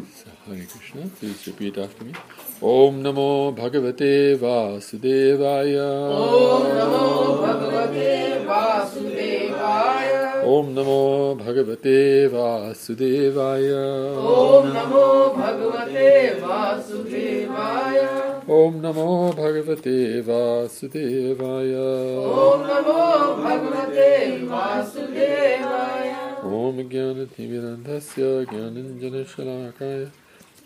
[0.00, 2.12] Hare Krishna please repeat after me
[2.62, 5.74] Om नमो भगवते वासुदेवाय।
[6.16, 13.72] ओम नमो भगवते वासुदेवाय। ओम नमो भगवते वासुदेवाय।
[14.16, 17.98] ओम नमो भगवते वासुदेवाय।
[18.50, 21.74] ओम नमो भगवते वासुदेवाय।
[22.26, 30.06] ओम नमो भगवते वासुदेवाय। ओम ॐ ज्ञानतिमिरन्धस्य ज्ञानञ्जनशलाकाय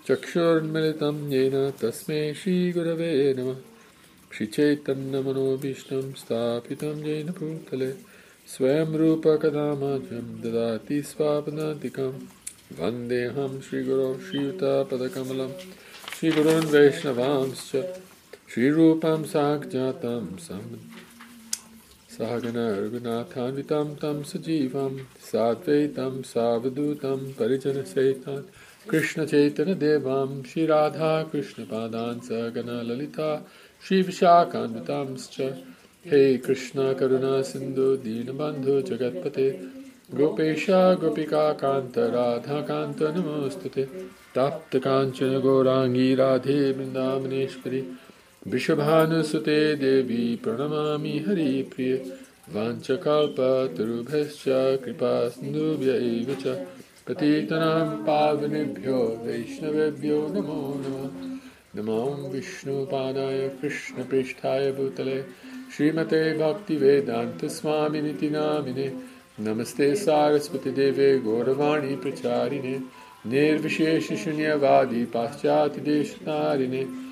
[0.09, 3.55] चक्षुर्मिलितं येन तस्मै श्रीगुरवे नमः।
[4.33, 7.91] श्रीचैतन्यमनोभीष्टं स्थापितं येन भूतले
[8.47, 12.13] स्वयं रूपकदामाजं ददाति स्वापनादिकं।
[12.79, 15.53] वन्देऽहं श्रीगुरौ श्रीयुतापदकमलं,
[16.21, 18.01] श्रीगुरून् वैष्णवांश्च,
[18.55, 20.94] श्रीरूपं साक्षातं सम्
[22.19, 28.43] सहगणरघुनाथान्वितां तं सजीवां, साद्वैतं, सावधूतं, परिजनसहितान्,
[28.91, 33.51] कृष्णचैतन्यदेवां श्रीराधा कृष्णपादान् सहगणललिता
[33.89, 35.41] श्रीविशाखान्वितांश्च।
[36.07, 39.51] हे कृष्ण, करुणा, सिन्धु, दीनबन्धु, जगत्पते।
[40.15, 43.83] गोपेशा गोपिकान्त राधाकान्त, नमोऽस्तु ते।
[44.35, 47.83] ताप्तकाञ्चन गौराङ्गी, राधे, वृन्दावनेश्वरी।
[48.49, 52.17] वृषभानुसुते देवी प्रणमामि हरिप्रिय।
[52.55, 54.45] वाञ्छकल्पतरुभ्यश्च
[54.85, 56.67] कृपासिन्धुभ्य एव च
[58.07, 65.25] पावनेभ्यो वैष्णवेभ्यो नमो नमः। नमो विष्णुपादाय कृष्णपृष्ठाय भूतले।
[65.77, 68.93] श्रीमते भक्तिवेदान्तस्वामिनिति नामिने।
[69.41, 72.81] नमस्ते सारस्वतीदेवे गौरवाणी प्रचारिणे।
[73.27, 77.04] निर्विशेषशून्यवादी पाश्चात्यदेशतारिणे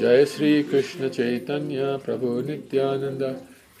[0.00, 3.36] जय श्री कृष्ण चैतन्य प्रभु नित्यानंद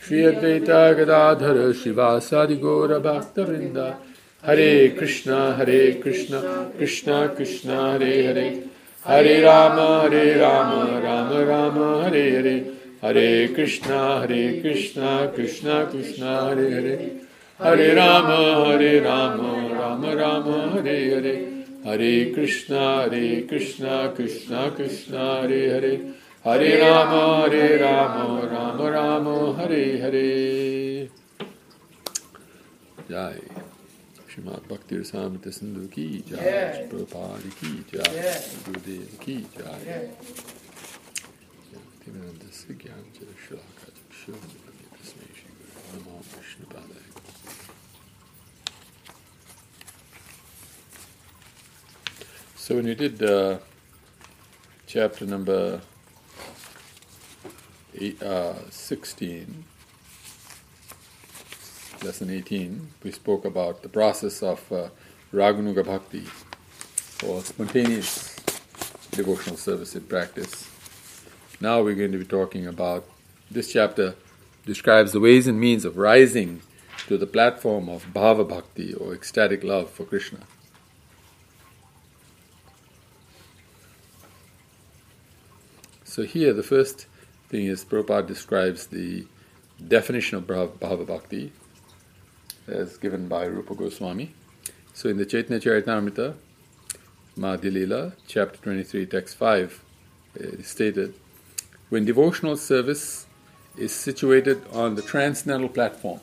[0.08, 4.02] श्री अद्वैता गदाधर शिवासादि गौर भक्त वृंदा
[4.46, 6.40] हरे कृष्णा हरे कृष्णा
[6.78, 8.64] कृष्णा कृष्णा, हरे हरे।
[9.06, 12.72] हरे राम हरे राम राम राम, हरे हरे।
[13.04, 17.20] हरे कृष्णा हरे कृष्णा कृष्णा कृष्णा, हरे हरे।
[17.62, 18.26] हरे राम
[18.72, 19.40] हरे Ram
[19.72, 21.55] Ram Ram, Hare Hare.
[21.86, 26.00] Hare Krishna, Hare Krishna, Krishna Krishna, Hare Hare,
[26.42, 31.08] Hare Rama, Hare Rama, Rama Rama, Hare Hare.
[33.08, 33.40] Jai.
[34.28, 36.88] Shrimad Bhakti Rasamrita ki Jai, yeah.
[36.88, 38.34] Prabhupada ki Jai, yeah.
[38.64, 39.86] Gurudev ki Jai.
[39.86, 40.02] Yeah.
[42.04, 44.55] Timanandası Gyanca Şilakacı Şilakacı.
[52.66, 53.58] So when you did uh,
[54.88, 55.80] chapter number
[57.94, 59.64] eight, uh, 16,
[62.02, 64.88] lesson 18, we spoke about the process of uh,
[65.32, 66.24] Raganuga Bhakti,
[67.24, 68.34] or spontaneous
[69.12, 70.68] devotional service in practice.
[71.60, 73.04] Now we're going to be talking about
[73.48, 74.16] this chapter
[74.64, 76.62] describes the ways and means of rising
[77.06, 80.40] to the platform of bhava bhakti or ecstatic love for Krishna.
[86.16, 87.04] So here the first
[87.50, 89.26] thing is Prabhupada describes the
[89.86, 91.52] definition of bhava bhakti
[92.66, 94.32] as given by Rupa Goswami.
[94.94, 96.34] So in the Chaitanya Charitamrita,
[97.36, 99.84] Madhya chapter 23, text 5,
[100.36, 101.12] it is stated,
[101.90, 103.26] when devotional service
[103.76, 106.20] is situated on the transcendental platform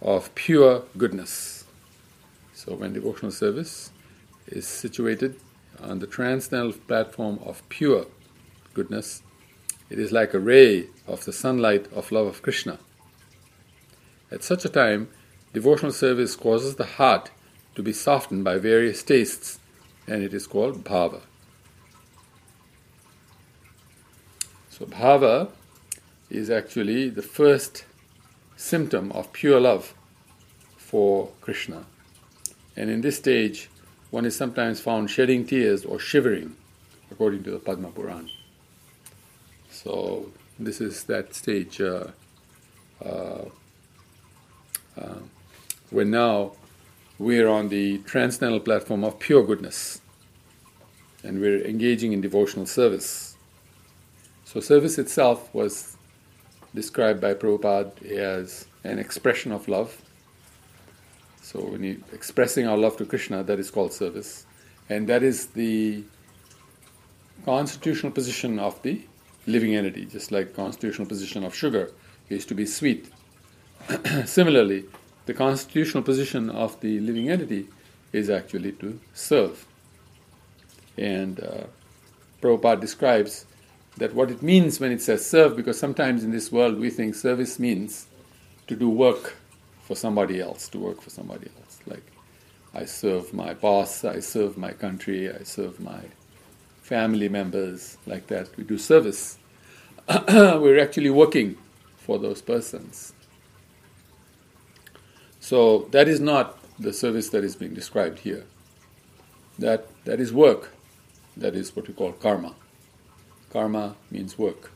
[0.00, 1.66] of pure goodness.
[2.54, 3.90] So when devotional service
[4.46, 5.38] is situated
[5.82, 8.06] on the transcendental platform of pure
[8.74, 9.22] goodness,
[9.88, 12.78] it is like a ray of the sunlight of love of Krishna.
[14.30, 15.08] At such a time,
[15.52, 17.30] devotional service causes the heart
[17.76, 19.58] to be softened by various tastes,
[20.06, 21.20] and it is called bhava.
[24.70, 25.50] So, bhava
[26.30, 27.84] is actually the first
[28.56, 29.94] symptom of pure love
[30.76, 31.84] for Krishna.
[32.76, 33.70] And in this stage,
[34.10, 36.56] one is sometimes found shedding tears or shivering,
[37.10, 38.28] according to the Padma Puran.
[39.84, 42.06] So, this is that stage uh,
[43.04, 43.44] uh,
[44.96, 45.18] uh,
[45.90, 46.52] when now
[47.18, 50.00] we're on the transcendental platform of pure goodness
[51.22, 53.36] and we're engaging in devotional service.
[54.46, 55.98] So, service itself was
[56.74, 60.00] described by Prabhupada as an expression of love.
[61.42, 64.46] So, when you're expressing our love to Krishna, that is called service,
[64.88, 66.04] and that is the
[67.44, 69.02] constitutional position of the
[69.46, 71.90] living entity, just like constitutional position of sugar
[72.28, 73.08] is to be sweet.
[74.24, 74.84] Similarly,
[75.26, 77.68] the constitutional position of the living entity
[78.12, 79.66] is actually to serve.
[80.96, 81.64] And uh,
[82.40, 83.46] Prabhupada describes
[83.96, 87.14] that what it means when it says serve, because sometimes in this world we think
[87.14, 88.06] service means
[88.66, 89.36] to do work
[89.82, 91.78] for somebody else, to work for somebody else.
[91.86, 92.04] Like,
[92.74, 96.00] I serve my boss, I serve my country, I serve my
[96.84, 98.54] family members, like that.
[98.58, 99.38] We do service.
[100.28, 101.56] We're actually working
[101.96, 103.14] for those persons.
[105.40, 108.44] So, that is not the service that is being described here.
[109.58, 110.72] That, that is work.
[111.38, 112.54] That is what we call karma.
[113.50, 114.70] Karma means work.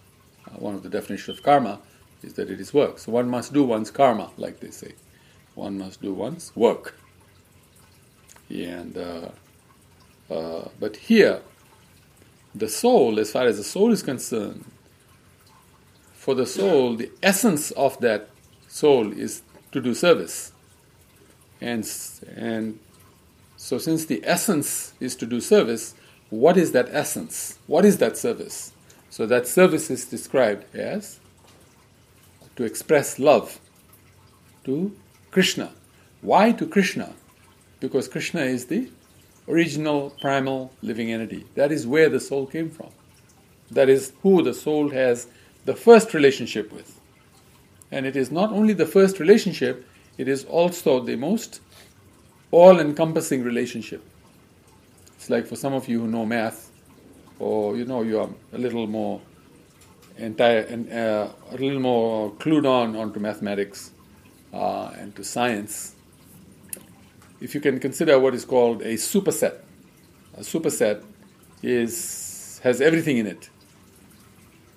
[0.46, 1.78] Uh, one of the definitions of karma
[2.22, 2.98] is that it is work.
[2.98, 4.94] So one must do one's karma, like they say.
[5.54, 6.94] One must do one's work.
[8.48, 9.28] And uh,
[10.30, 11.42] uh, but here,
[12.54, 14.64] the soul, as far as the soul is concerned,
[16.14, 18.28] for the soul, the essence of that
[18.66, 19.42] soul is
[19.72, 20.52] to do service.
[21.60, 21.90] And
[22.36, 22.78] and
[23.56, 25.94] so, since the essence is to do service,
[26.30, 27.58] what is that essence?
[27.66, 28.72] What is that service?
[29.10, 31.18] So, that service is described as
[32.56, 33.58] to express love
[34.64, 34.94] to
[35.30, 35.72] Krishna.
[36.20, 37.14] Why to Krishna?
[37.80, 38.90] Because Krishna is the
[39.48, 41.44] original primal living entity.
[41.54, 42.90] That is where the soul came from.
[43.70, 45.26] That is who the soul has
[45.64, 47.00] the first relationship with.
[47.90, 49.86] And it is not only the first relationship,
[50.16, 51.60] it is also the most
[52.50, 54.02] all encompassing relationship.
[55.16, 56.70] It's like for some of you who know math,
[57.38, 59.20] or you know, you are a little more
[60.16, 63.92] entire and uh, a little more clued on onto mathematics
[64.52, 65.94] uh, and to science,
[67.40, 69.58] if you can consider what is called a superset,
[70.36, 71.04] a superset
[71.62, 73.48] is has everything in it,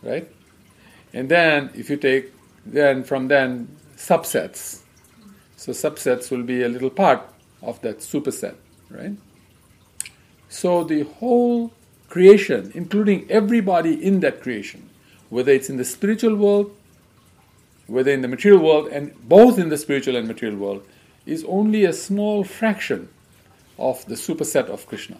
[0.03, 0.29] right?
[1.13, 2.31] And then if you take
[2.65, 4.81] then from then subsets,
[5.55, 7.21] so subsets will be a little part
[7.61, 8.55] of that superset,
[8.89, 9.15] right?
[10.49, 11.73] So the whole
[12.09, 14.89] creation, including everybody in that creation,
[15.29, 16.75] whether it's in the spiritual world,
[17.87, 20.85] whether in the material world, and both in the spiritual and material world,
[21.25, 23.09] is only a small fraction
[23.77, 25.17] of the superset of Krishna.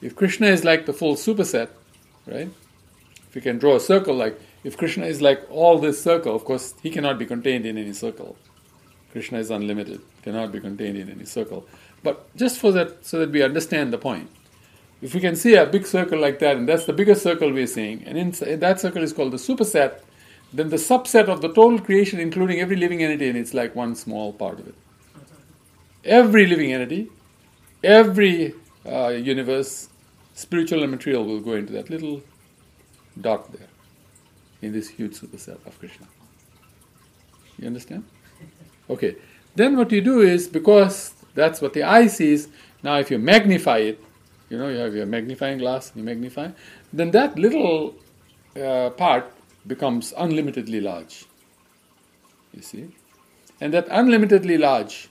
[0.00, 1.68] If Krishna is like the full superset,
[2.26, 2.50] right?
[3.28, 6.44] If you can draw a circle like, if Krishna is like all this circle, of
[6.44, 8.36] course, he cannot be contained in any circle.
[9.12, 11.66] Krishna is unlimited, cannot be contained in any circle.
[12.02, 14.30] But just for that, so that we understand the point,
[15.02, 17.66] if we can see a big circle like that, and that's the biggest circle we're
[17.66, 20.00] seeing, and in, that circle is called the superset,
[20.52, 23.94] then the subset of the total creation, including every living entity, and it's like one
[23.94, 24.74] small part of it.
[26.04, 27.08] Every living entity,
[27.84, 28.54] every
[28.84, 29.88] uh, universe,
[30.34, 32.22] spiritual and material, will go into that little
[33.20, 33.68] dot there
[34.62, 36.06] in this huge superset of Krishna.
[37.58, 38.04] You understand?
[38.88, 39.16] Okay.
[39.54, 42.48] Then what you do is because that's what the eye sees.
[42.82, 44.02] Now, if you magnify it,
[44.48, 46.50] you know, you have your magnifying glass, you magnify,
[46.92, 47.94] then that little
[48.60, 49.32] uh, part
[49.66, 51.24] becomes unlimitedly large.
[52.54, 52.88] You see?
[53.60, 55.08] And that unlimitedly large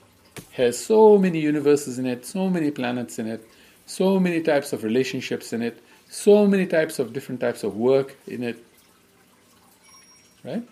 [0.52, 3.46] has so many universes in it, so many planets in it,
[3.86, 8.16] so many types of relationships in it, so many types of different types of work
[8.26, 8.64] in it.
[10.44, 10.62] Right?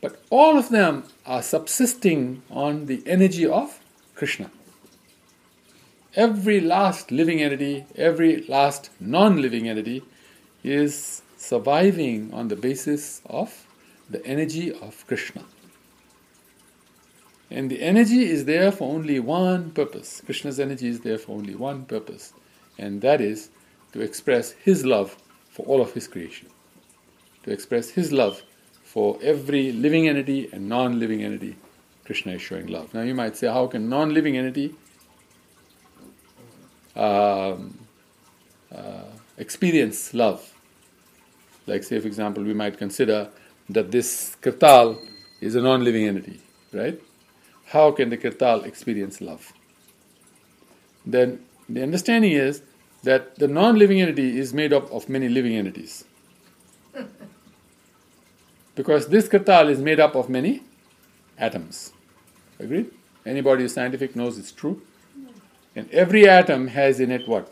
[0.00, 3.80] But all of them are subsisting on the energy of
[4.14, 4.50] Krishna.
[6.14, 10.02] Every last living entity, every last non living entity
[10.62, 13.66] is surviving on the basis of
[14.08, 15.44] the energy of Krishna.
[17.50, 20.20] And the energy is there for only one purpose.
[20.24, 22.32] Krishna's energy is there for only one purpose,
[22.78, 23.50] and that is
[23.92, 25.16] to express His love
[25.50, 26.48] for all of His creation.
[27.44, 28.42] To express His love
[28.82, 31.56] for every living entity and non living entity.
[32.04, 32.92] Krishna is showing love.
[32.94, 34.74] Now you might say, how can non living entity
[36.96, 37.78] um,
[38.74, 39.04] uh,
[39.36, 40.52] experience love.
[41.66, 43.30] Like, say, for example, we might consider
[43.68, 44.98] that this kartal
[45.40, 46.40] is a non living entity,
[46.72, 47.00] right?
[47.66, 49.52] How can the kartal experience love?
[51.04, 52.62] Then the understanding is
[53.02, 56.04] that the non living entity is made up of many living entities.
[58.76, 60.62] Because this kartal is made up of many
[61.38, 61.94] atoms.
[62.60, 62.90] Agreed?
[63.24, 64.82] Anybody who's scientific knows it's true.
[65.74, 67.50] And every atom has in it what?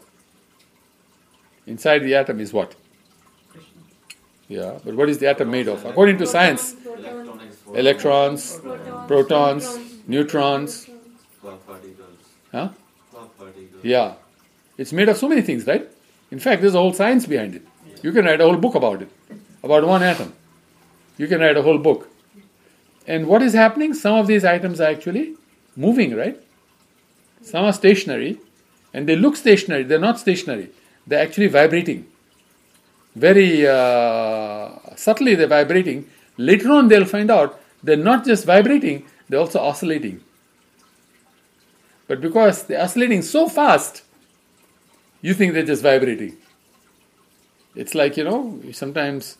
[1.66, 2.74] Inside the atom is what?
[4.54, 5.84] Yeah, but what is the atom made of?
[5.84, 6.74] According to science,
[7.74, 8.60] electrons,
[9.08, 10.88] protons, neutrons.
[12.52, 12.68] Huh?
[13.82, 14.14] Yeah.
[14.78, 15.88] It's made of so many things, right?
[16.30, 17.62] In fact, there's a whole science behind it.
[18.02, 19.10] You can write a whole book about it,
[19.62, 20.32] about one atom.
[21.18, 22.08] You can write a whole book.
[23.06, 23.92] And what is happening?
[23.92, 25.34] Some of these items are actually
[25.76, 26.40] moving, right?
[27.42, 28.38] Some are stationary,
[28.92, 30.70] and they look stationary, they're not stationary.
[31.06, 32.06] they're actually vibrating.
[33.14, 36.08] Very uh, subtly, they're vibrating.
[36.36, 40.20] Later on, they'll find out they're not just vibrating, they're also oscillating.
[42.06, 44.02] But because they're oscillating so fast,
[45.22, 46.36] you think they're just vibrating.
[47.74, 49.38] It's like, you know, sometimes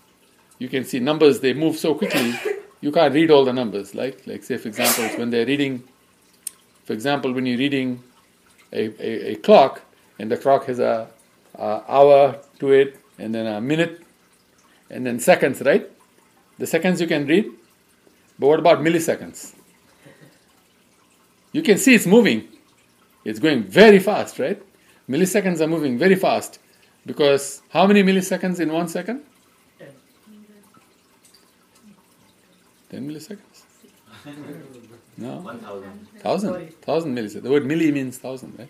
[0.58, 2.34] you can see numbers, they move so quickly,
[2.80, 3.94] you can't read all the numbers.
[3.94, 5.84] Like, like say, for example, when they're reading,
[6.84, 8.02] for example, when you're reading
[8.72, 9.82] a, a, a clock,
[10.18, 11.08] and the clock has a,
[11.54, 14.02] a hour to it, and then a minute,
[14.90, 15.90] and then seconds, right?
[16.58, 17.46] The seconds you can read,
[18.38, 19.54] but what about milliseconds?
[21.52, 22.48] You can see it's moving.
[23.24, 24.60] It's going very fast, right?
[25.08, 26.58] Milliseconds are moving very fast
[27.06, 29.22] because how many milliseconds in one second?
[32.90, 33.64] 10 milliseconds?
[35.16, 35.38] No?
[35.38, 36.08] 1000.
[36.18, 36.70] Thousand.
[36.82, 37.42] Thousand milliseconds.
[37.42, 38.68] The word milli means thousand, right?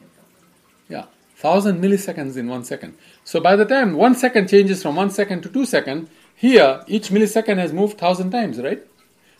[0.88, 1.06] Yeah.
[1.36, 2.96] Thousand milliseconds in one second.
[3.24, 7.08] So by the time one second changes from one second to two seconds, here each
[7.08, 8.82] millisecond has moved thousand times, right?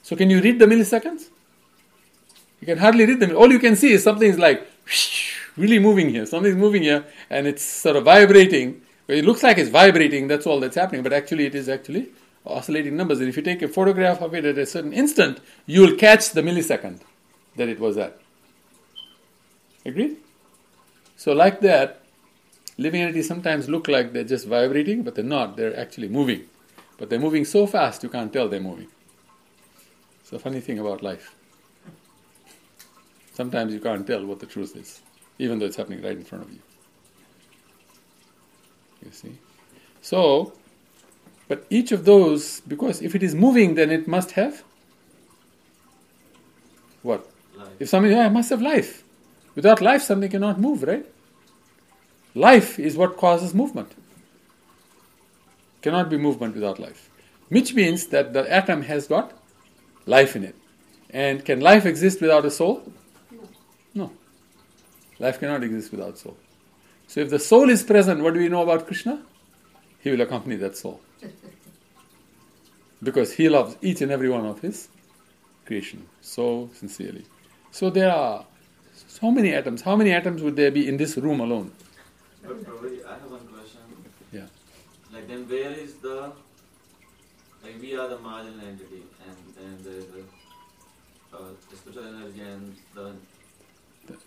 [0.03, 1.29] So can you read the milliseconds?
[2.61, 3.37] You can hardly read them.
[3.37, 4.67] All you can see is something is like
[5.57, 6.27] really moving here.
[6.27, 8.83] Something's moving here and it's sort of vibrating.
[9.07, 12.09] It looks like it's vibrating, that's all that's happening, but actually it is actually
[12.47, 13.21] oscillating numbers.
[13.21, 16.31] And if you take a photograph of it at a certain instant, you will catch
[16.31, 17.01] the millisecond
[17.57, 18.19] that it was at.
[19.85, 20.17] Agreed?
[21.25, 22.03] So, like that,
[22.77, 25.57] living entities sometimes look like they're just vibrating, but they're not.
[25.57, 26.43] They're actually moving.
[26.99, 28.89] But they're moving so fast you can't tell they're moving.
[30.21, 31.35] It's a funny thing about life.
[33.33, 35.01] Sometimes you can't tell what the truth is,
[35.39, 36.61] even though it's happening right in front of you.
[39.03, 39.39] You see?
[40.03, 40.53] So,
[41.49, 44.63] but each of those, because if it is moving, then it must have
[47.01, 47.27] what?
[47.57, 47.69] Life.
[47.81, 49.03] If something, yeah, it must have life.
[49.55, 51.07] Without life, something cannot move, right?
[52.35, 53.93] Life is what causes movement.
[55.83, 57.11] Cannot be movement without life.
[57.49, 59.33] Which means that the atom has got
[60.07, 60.57] life in it.
[61.11, 62.83] And can life exist without a soul?
[63.95, 64.11] No.
[65.21, 66.37] Life cannot exist without soul.
[67.07, 69.23] So if the soul is present, what do we know about Krishna?
[70.01, 71.01] He will accompany that soul.
[73.03, 74.89] Because he loves each and every one of his
[75.67, 77.25] creation so sincerely.
[77.71, 78.45] So there are
[79.07, 79.83] so many atoms.
[79.83, 81.73] How many atoms would there be in this room alone?
[82.47, 83.81] But Prabhuji, I have one question.
[84.33, 84.47] Yeah.
[85.13, 86.33] Like then where is the
[87.63, 90.25] like we are the marginal entity and then there is the
[91.37, 91.39] uh,
[91.75, 93.13] spiritual energy and the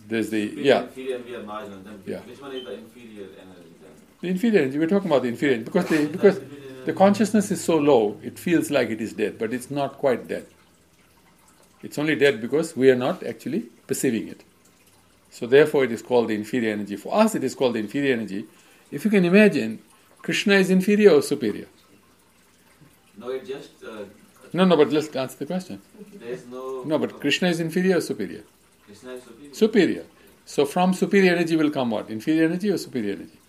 [0.07, 1.79] There's the yeah inferior and we are marginal.
[1.79, 2.19] Then Yeah.
[2.21, 3.91] which one is the inferior energy then?
[4.21, 4.79] the inferior energy.
[4.79, 6.39] We're talking about the inferior because the, because
[6.86, 10.27] the consciousness is so low, it feels like it is dead, but it's not quite
[10.27, 10.47] dead.
[11.83, 14.43] It's only dead because we are not actually perceiving it.
[15.29, 16.96] So therefore, it is called the inferior energy.
[16.96, 18.46] For us, it is called the inferior energy.
[18.91, 19.79] If you can imagine,
[20.22, 21.67] Krishna is inferior or superior?
[23.17, 24.05] No, it just uh,
[24.53, 24.77] No, no.
[24.77, 25.81] But let's answer the question.
[26.13, 28.43] there is no No, but Krishna is inferior or superior?
[28.86, 29.53] Krishna is superior.
[29.53, 30.05] Superior.
[30.46, 32.10] So from superior energy will come what?
[32.10, 33.39] Inferior energy or superior energy?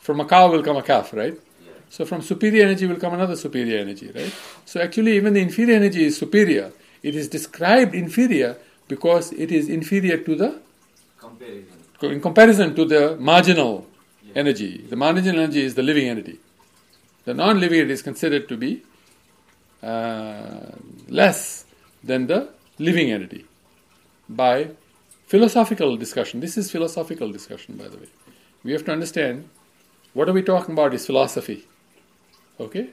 [0.00, 1.32] From a cow will come a calf, right?
[1.34, 1.72] Yeah.
[1.88, 4.34] So from superior energy will come another superior energy, right?
[4.66, 6.72] So actually, even the inferior energy is superior.
[7.02, 10.60] It is described inferior because it is inferior to the,
[11.38, 12.14] Comparison.
[12.16, 13.86] in comparison to the marginal
[14.26, 14.40] Yeah.
[14.42, 14.72] energy.
[14.92, 16.38] The marginal energy is the living entity.
[17.24, 18.82] The non-living entity is considered to be
[19.82, 20.72] uh,
[21.08, 21.64] less
[22.02, 22.48] than the
[22.78, 23.44] living entity
[24.28, 24.70] by
[25.26, 26.40] philosophical discussion.
[26.40, 28.08] This is philosophical discussion, by the way.
[28.62, 29.48] We have to understand
[30.14, 31.66] what are we talking about is philosophy.
[32.58, 32.90] Okay?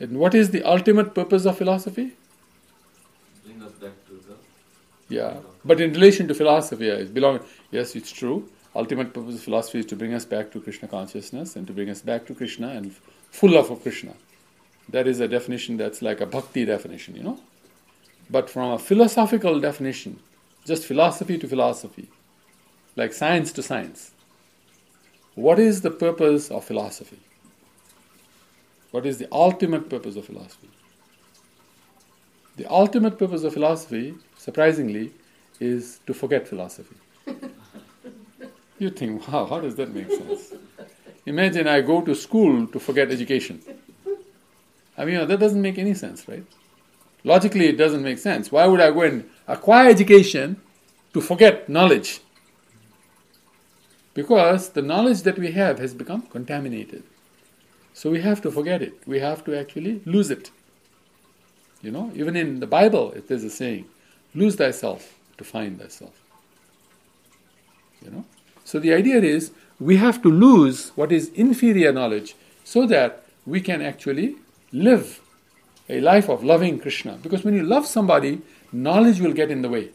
[0.00, 2.12] And what is the ultimate purpose of philosophy?
[3.44, 4.34] Bring us back to the
[5.08, 5.36] Yeah.
[5.64, 8.48] But in relation to philosophy, it belong yes, it's true.
[8.74, 11.90] Ultimate purpose of philosophy is to bring us back to Krishna consciousness and to bring
[11.90, 12.94] us back to Krishna and
[13.30, 14.14] full love of Krishna.
[14.88, 17.40] That is a definition that's like a bhakti definition, you know.
[18.30, 20.20] But from a philosophical definition,
[20.64, 22.08] just philosophy to philosophy,
[22.96, 24.12] like science to science,
[25.34, 27.18] what is the purpose of philosophy?
[28.90, 30.68] What is the ultimate purpose of philosophy?
[32.56, 35.12] The ultimate purpose of philosophy, surprisingly,
[35.60, 36.96] is to forget philosophy.
[38.78, 40.54] you think, wow, how does that make sense?
[41.26, 43.60] Imagine I go to school to forget education.
[44.96, 46.44] I mean, you know, that doesn't make any sense, right?
[47.24, 48.50] Logically, it doesn't make sense.
[48.50, 50.60] Why would I go and acquire education
[51.12, 52.20] to forget knowledge?
[54.14, 57.02] Because the knowledge that we have has become contaminated.
[57.92, 58.94] So we have to forget it.
[59.06, 60.50] We have to actually lose it.
[61.82, 63.86] You know, even in the Bible, it is a saying,
[64.34, 66.14] lose thyself to find thyself.
[68.04, 68.24] You know?
[68.68, 73.62] So the idea is we have to lose what is inferior knowledge so that we
[73.62, 74.36] can actually
[74.72, 75.22] live
[75.88, 77.12] a life of loving Krishna.
[77.22, 79.88] Because when you love somebody, knowledge will get in the way.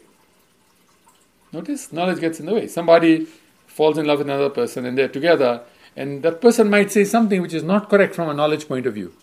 [1.52, 2.66] Notice, knowledge gets in the way.
[2.66, 3.28] Somebody
[3.68, 5.60] falls in love with another person and they're together,
[5.96, 8.94] and that person might say something which is not correct from a knowledge point of
[8.94, 9.14] view.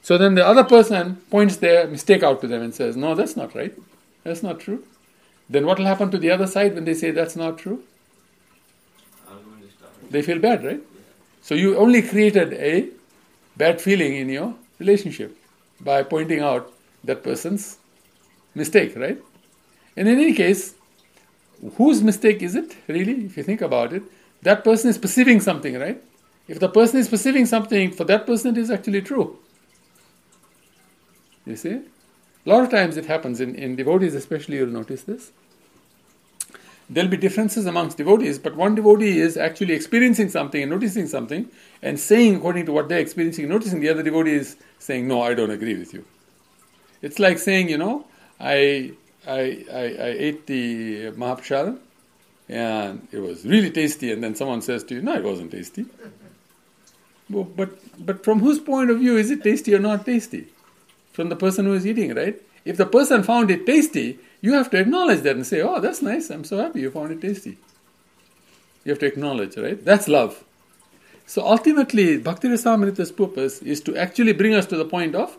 [0.00, 3.36] So then the other person points their mistake out to them and says, No, that's
[3.36, 3.74] not right.
[4.22, 4.82] That's not true.
[5.50, 7.84] Then what will happen to the other side when they say that's not true?
[10.14, 10.80] They feel bad, right?
[11.42, 12.88] So you only created a
[13.56, 15.36] bad feeling in your relationship
[15.80, 17.78] by pointing out that person's
[18.54, 19.18] mistake, right?
[19.96, 20.74] And in any case,
[21.78, 24.04] whose mistake is it, really, if you think about it?
[24.42, 26.00] That person is perceiving something, right?
[26.46, 29.36] If the person is perceiving something, for that person it is actually true.
[31.44, 31.74] You see?
[32.46, 35.32] A lot of times it happens in, in devotees, especially, you'll notice this.
[36.88, 41.48] There'll be differences amongst devotees, but one devotee is actually experiencing something and noticing something
[41.82, 45.22] and saying according to what they're experiencing and noticing, the other devotee is saying, No,
[45.22, 46.04] I don't agree with you.
[47.00, 48.06] It's like saying, you know,
[48.38, 48.92] I
[49.26, 51.78] I, I, I ate the Mahaprasad
[52.48, 55.86] and it was really tasty, and then someone says to you, No, it wasn't tasty.
[57.30, 60.48] But, but from whose point of view is it tasty or not tasty?
[61.12, 62.40] From the person who is eating, right?
[62.64, 66.02] If the person found it tasty, you have to acknowledge that and say, Oh, that's
[66.02, 67.56] nice, I'm so happy you found it tasty.
[68.84, 69.82] You have to acknowledge, right?
[69.82, 70.44] That's love.
[71.24, 75.38] So ultimately, Bhakti Rasamrita's purpose is to actually bring us to the point of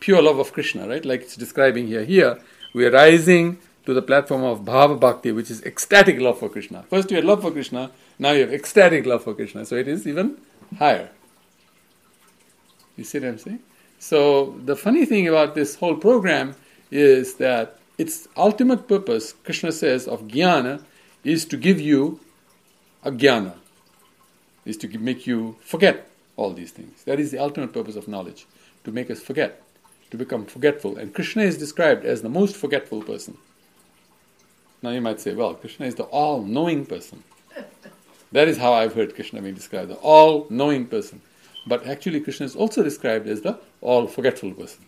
[0.00, 1.02] pure love of Krishna, right?
[1.02, 2.04] Like it's describing here.
[2.04, 2.38] Here,
[2.74, 6.84] we are rising to the platform of Bhava Bhakti, which is ecstatic love for Krishna.
[6.90, 9.64] First you had love for Krishna, now you have ecstatic love for Krishna.
[9.64, 10.36] So it is even
[10.78, 11.08] higher.
[12.98, 13.60] You see what I'm saying?
[13.98, 16.54] So the funny thing about this whole program
[16.90, 20.84] is that its ultimate purpose, Krishna says, of jnana
[21.22, 22.20] is to give you
[23.04, 23.54] a jnana,
[24.64, 27.04] is to make you forget all these things.
[27.04, 28.46] That is the ultimate purpose of knowledge,
[28.84, 29.62] to make us forget,
[30.10, 30.96] to become forgetful.
[30.96, 33.38] And Krishna is described as the most forgetful person.
[34.82, 37.22] Now you might say, well, Krishna is the all knowing person.
[38.32, 41.20] That is how I've heard Krishna being described, the all knowing person.
[41.66, 44.84] But actually, Krishna is also described as the all forgetful person.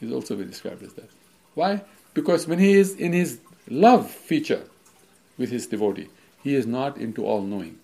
[0.00, 1.10] He's also been described as that.
[1.56, 1.82] Why?
[2.12, 4.64] Because when he is in his love feature
[5.38, 6.08] with his devotee,
[6.44, 7.78] he is not into all knowing.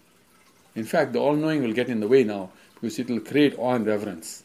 [0.75, 3.59] In fact, the all knowing will get in the way now because it will create
[3.59, 4.45] awe and reverence.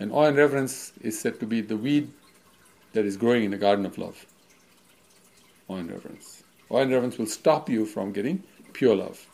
[0.00, 2.10] And awe and reverence is said to be the weed
[2.92, 4.26] that is growing in the garden of love.
[5.68, 6.42] Awe and reverence.
[6.68, 9.28] Awe and reverence will stop you from getting pure love.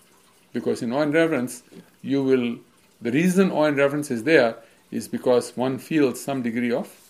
[0.52, 1.62] Because in awe and reverence,
[2.02, 2.58] you will,
[3.00, 4.56] the reason awe and reverence is there
[4.90, 7.01] is because one feels some degree of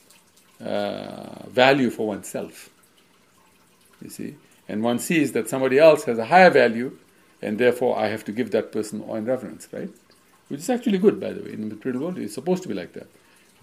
[0.63, 2.71] uh, value for oneself.
[4.03, 4.37] You see?
[4.69, 6.97] And one sees that somebody else has a higher value,
[7.41, 9.91] and therefore I have to give that person awe and reverence, right?
[10.49, 11.53] Which is actually good, by the way.
[11.53, 13.09] In the material world, it's supposed to be like that.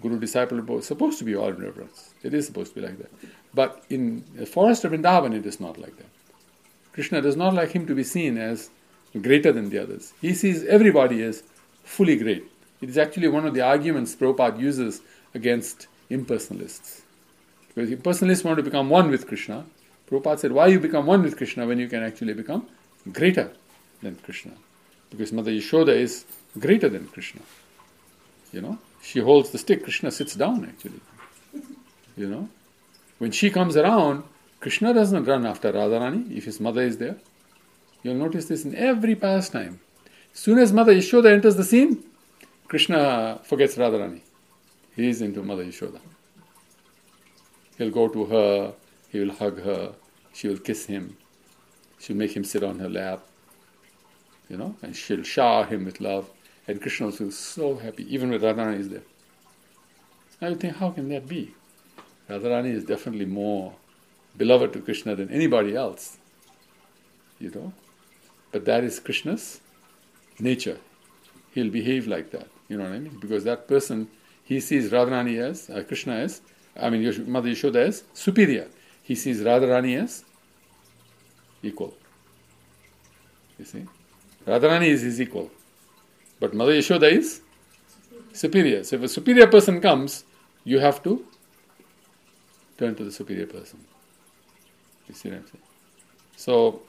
[0.02, 2.14] Guru disciple both supposed to be awe and reverence.
[2.22, 3.10] It is supposed to be like that.
[3.52, 6.06] But in the forest of Vrindavan, it is not like that.
[6.92, 8.70] Krishna does not like him to be seen as
[9.20, 10.12] greater than the others.
[10.20, 11.42] He sees everybody as
[11.84, 12.44] fully great.
[12.80, 15.02] It is actually one of the arguments Prabhupada uses
[15.34, 17.02] against impersonalists.
[17.74, 19.64] Because impersonalists want to become one with Krishna.
[20.08, 22.66] Prabhupada said, Why you become one with Krishna when you can actually become
[23.12, 23.50] greater
[24.02, 24.52] than Krishna?
[25.10, 26.24] Because Mother Yashoda is
[26.58, 27.42] greater than Krishna.
[28.52, 28.78] You know?
[29.02, 31.00] She holds the stick, Krishna sits down actually.
[32.16, 32.48] You know?
[33.18, 34.24] When she comes around,
[34.60, 37.16] Krishna doesn't run after Radharani if his mother is there.
[38.02, 39.80] You'll notice this in every pastime.
[40.32, 42.02] As soon as Mother Yashoda enters the scene,
[42.68, 44.20] Krishna forgets Radharani.
[45.00, 45.98] He is into Mother Yashoda.
[47.78, 48.74] He'll go to her,
[49.08, 49.94] he will hug her,
[50.34, 51.16] she will kiss him,
[51.98, 53.22] she'll make him sit on her lap,
[54.50, 56.28] you know, and she'll shower him with love.
[56.68, 59.06] And Krishna will feel so happy, even when Radharani is there.
[60.42, 61.54] Now you think, how can that be?
[62.28, 63.72] Radharani is definitely more
[64.36, 66.18] beloved to Krishna than anybody else,
[67.38, 67.72] you know.
[68.52, 69.62] But that is Krishna's
[70.38, 70.76] nature.
[71.52, 73.16] He'll behave like that, you know what I mean?
[73.18, 74.10] Because that person,
[74.50, 76.40] he sees Radharani as, uh, Krishna as,
[76.76, 78.66] I mean, Mother Yashoda as superior.
[79.00, 80.24] He sees Radharani as
[81.62, 81.94] equal.
[83.60, 83.84] You see?
[84.44, 85.52] Radharani is his equal.
[86.40, 87.42] But Mother Yashoda is
[88.32, 88.82] superior.
[88.82, 90.24] So if a superior person comes,
[90.64, 91.24] you have to
[92.76, 93.84] turn to the superior person.
[95.06, 95.64] You see what I'm saying?
[96.34, 96.82] So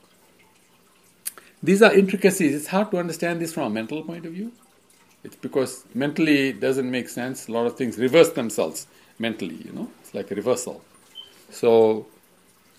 [1.62, 2.56] these are intricacies.
[2.56, 4.52] It's hard to understand this from a mental point of view.
[5.24, 7.48] It's because mentally it doesn't make sense.
[7.48, 8.88] A lot of things reverse themselves
[9.20, 9.90] mentally, you know.
[10.02, 10.84] It's like a reversal.
[11.50, 12.08] So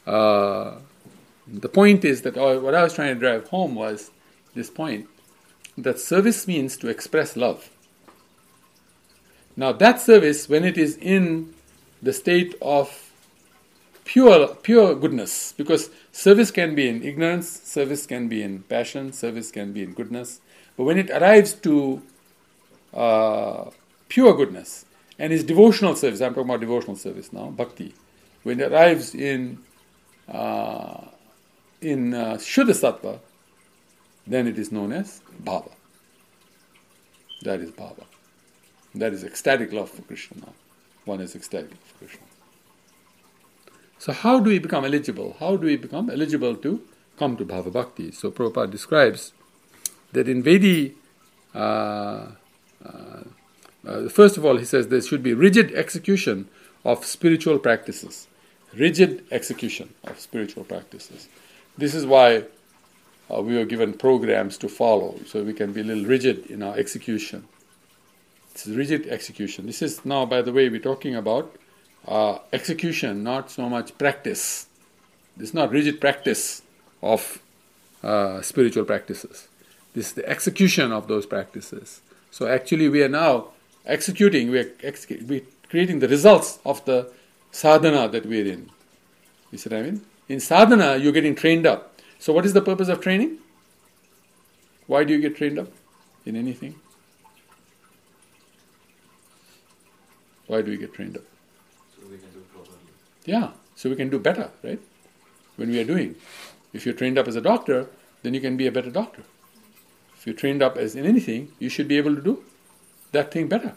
[0.06, 0.76] uh,
[1.46, 4.10] the point is that uh, what I was trying to drive home was
[4.54, 5.08] this point
[5.78, 7.70] that service means to express love.
[9.56, 11.54] Now, that service, when it is in
[12.02, 13.10] the state of
[14.04, 19.50] pure, pure goodness, because service can be in ignorance, service can be in passion, service
[19.50, 20.40] can be in goodness,
[20.76, 22.02] but when it arrives to
[22.94, 23.70] uh,
[24.08, 24.84] pure goodness
[25.18, 27.94] and his devotional service, I'm talking about devotional service now, bhakti,
[28.42, 29.58] when it arrives in
[30.28, 31.06] uh,
[31.80, 33.18] in uh, Shuddha Sattva,
[34.26, 35.72] then it is known as Bhava.
[37.42, 38.04] That is Bhava.
[38.94, 40.52] That is ecstatic love for Krishna now.
[41.04, 42.22] One is ecstatic for Krishna.
[43.98, 45.36] So, how do we become eligible?
[45.38, 46.82] How do we become eligible to
[47.18, 48.12] come to Bhava Bhakti?
[48.12, 49.32] So, Prabhupada describes
[50.12, 50.94] that in Vaidhi,
[51.54, 52.32] uh,
[54.10, 56.48] first of all, he says there should be rigid execution
[56.84, 58.28] of spiritual practices.
[58.74, 61.28] Rigid execution of spiritual practices.
[61.76, 62.44] This is why
[63.32, 66.62] uh, we were given programs to follow, so we can be a little rigid in
[66.62, 67.46] our execution.
[68.50, 69.66] It's rigid execution.
[69.66, 71.56] This is now, by the way, we're talking about
[72.06, 74.66] uh, execution, not so much practice.
[75.36, 76.62] This is not rigid practice
[77.02, 77.40] of
[78.02, 79.48] uh, spiritual practices.
[79.94, 82.00] This is the execution of those practices.
[82.32, 83.48] So actually, we are now
[83.84, 84.50] executing.
[84.50, 85.06] We are ex-
[85.68, 87.12] creating the results of the
[87.50, 88.70] sadhana that we're in.
[89.50, 90.00] You see what I mean?
[90.30, 92.00] In sadhana, you're getting trained up.
[92.18, 93.36] So, what is the purpose of training?
[94.86, 95.68] Why do you get trained up
[96.24, 96.74] in anything?
[100.46, 101.24] Why do we get trained up?
[101.94, 102.78] So we can do properly.
[103.26, 104.80] Yeah, so we can do better, right?
[105.56, 106.16] When we are doing.
[106.72, 107.88] If you're trained up as a doctor,
[108.22, 109.22] then you can be a better doctor.
[110.22, 112.44] If you're trained up as in anything, you should be able to do
[113.10, 113.74] that thing better.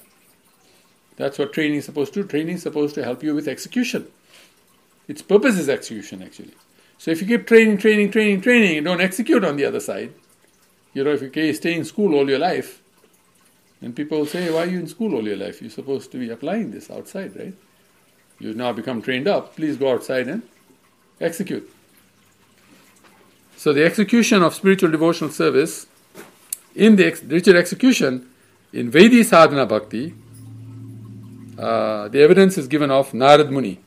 [1.15, 2.27] That's what training is supposed to do.
[2.27, 4.05] Training is supposed to help you with execution.
[5.08, 6.53] Its purpose is execution, actually.
[6.99, 10.13] So if you keep training, training, training, training, and don't execute on the other side,
[10.93, 12.79] you know, if you stay in school all your life,
[13.81, 15.63] and people will say, why are you in school all your life?
[15.63, 17.55] You're supposed to be applying this outside, right?
[18.38, 19.55] You've now become trained up.
[19.55, 20.43] Please go outside and
[21.19, 21.67] execute.
[23.58, 25.88] So the execution of spiritual devotional service,
[26.75, 28.29] in the ex- rigid execution,
[28.73, 30.13] in Vaidhi sadhana bhakti,
[31.57, 33.79] uh, the evidence is given of Narad Muni.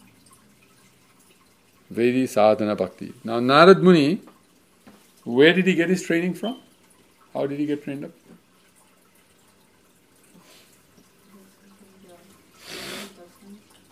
[1.93, 3.13] Vaidhi sadhana bhakti.
[3.25, 4.23] Now, Narad Muni,
[5.25, 6.61] where did he get his training from?
[7.35, 8.13] How did he get trained up?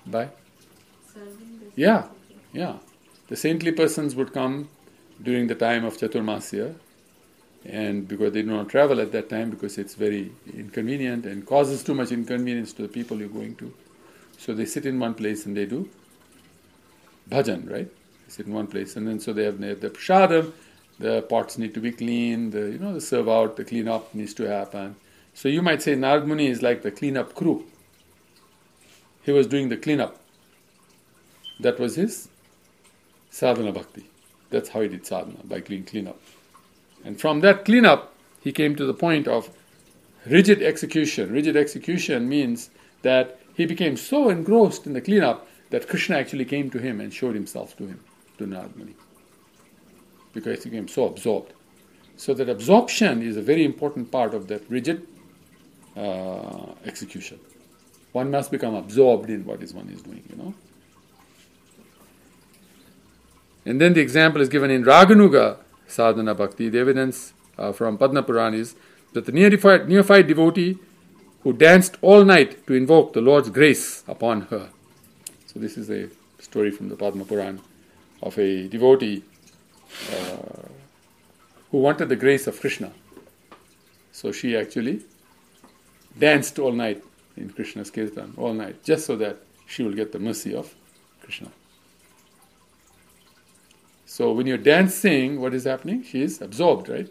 [0.06, 0.28] By?
[1.74, 2.08] Yeah,
[2.52, 2.76] yeah.
[3.28, 4.68] The saintly persons would come
[5.22, 6.76] during the time of Chaturmasya,
[7.68, 11.82] and because they do not travel at that time because it's very inconvenient and causes
[11.82, 13.72] too much inconvenience to the people you're going to.
[14.38, 15.88] So they sit in one place and they do
[17.30, 17.88] bhajan, right?
[17.88, 20.52] They sit in one place, and then so they have, the prasadam,
[20.98, 24.14] the pots need to be cleaned, the you know the serve out, the clean up
[24.14, 24.96] needs to happen.
[25.34, 27.66] So you might say Narad Muni is like the cleanup crew.
[29.22, 30.20] He was doing the cleanup.
[31.60, 32.28] That was his
[33.30, 34.06] sadhana bhakti.
[34.50, 36.20] That's how he did sadhana, by clean cleanup.
[37.06, 39.50] And from that cleanup, he came to the point of
[40.26, 41.32] rigid execution.
[41.32, 42.70] Rigid execution means
[43.02, 47.14] that he became so engrossed in the cleanup that Krishna actually came to him and
[47.14, 48.00] showed himself to him,
[48.38, 48.72] to Narad.
[50.34, 51.52] Because he became so absorbed.
[52.16, 55.06] So that absorption is a very important part of that rigid
[55.96, 57.38] uh, execution.
[58.12, 60.54] One must become absorbed in what is one is doing, you know.
[63.64, 66.68] And then the example is given in Raganuga sadhana bhakti.
[66.68, 68.74] The evidence uh, from Padma Purana is
[69.12, 70.78] that the neophyte, neophyte devotee
[71.42, 74.68] who danced all night to invoke the Lord's grace upon her.
[75.46, 76.08] So, this is a
[76.40, 77.60] story from the Padma Purana
[78.22, 79.22] of a devotee
[80.12, 80.68] uh,
[81.70, 82.92] who wanted the grace of Krishna.
[84.12, 85.04] So, she actually
[86.18, 87.02] danced all night
[87.36, 90.74] in Krishna's kirtan, all night, just so that she will get the mercy of
[91.22, 91.50] Krishna.
[94.06, 96.04] So when you're dancing, what is happening?
[96.04, 97.08] She is absorbed, right?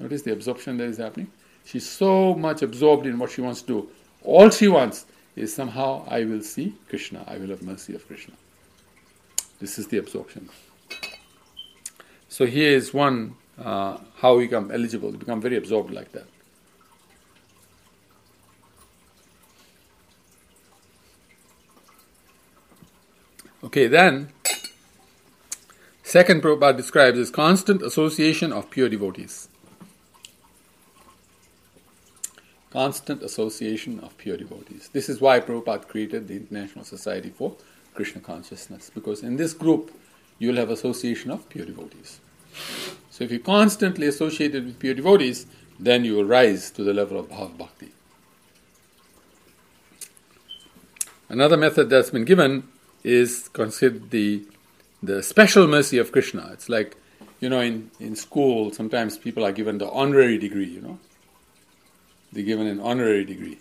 [0.00, 1.30] Notice the absorption that is happening.
[1.64, 3.88] She's so much absorbed in what she wants to do.
[4.24, 8.34] All she wants is somehow I will see Krishna, I will have mercy of Krishna.
[9.60, 10.50] This is the absorption.
[12.28, 16.26] So here is one uh, how we become eligible, to become very absorbed like that.
[23.62, 24.30] Okay, then,
[26.14, 29.48] second Prabhupada describes is constant association of pure devotees.
[32.70, 34.90] Constant association of pure devotees.
[34.92, 37.56] This is why Prabhupada created the International Society for
[37.94, 39.90] Krishna Consciousness, because in this group
[40.38, 42.20] you will have association of pure devotees.
[43.10, 45.46] So if you're constantly associated with pure devotees,
[45.80, 47.90] then you will rise to the level of bhava bhakti.
[51.28, 52.68] Another method that's been given
[53.02, 54.44] is considered the
[55.06, 56.50] the special mercy of Krishna.
[56.52, 56.96] It's like,
[57.40, 60.98] you know, in, in school, sometimes people are given the honorary degree, you know.
[62.32, 63.58] They're given an honorary degree.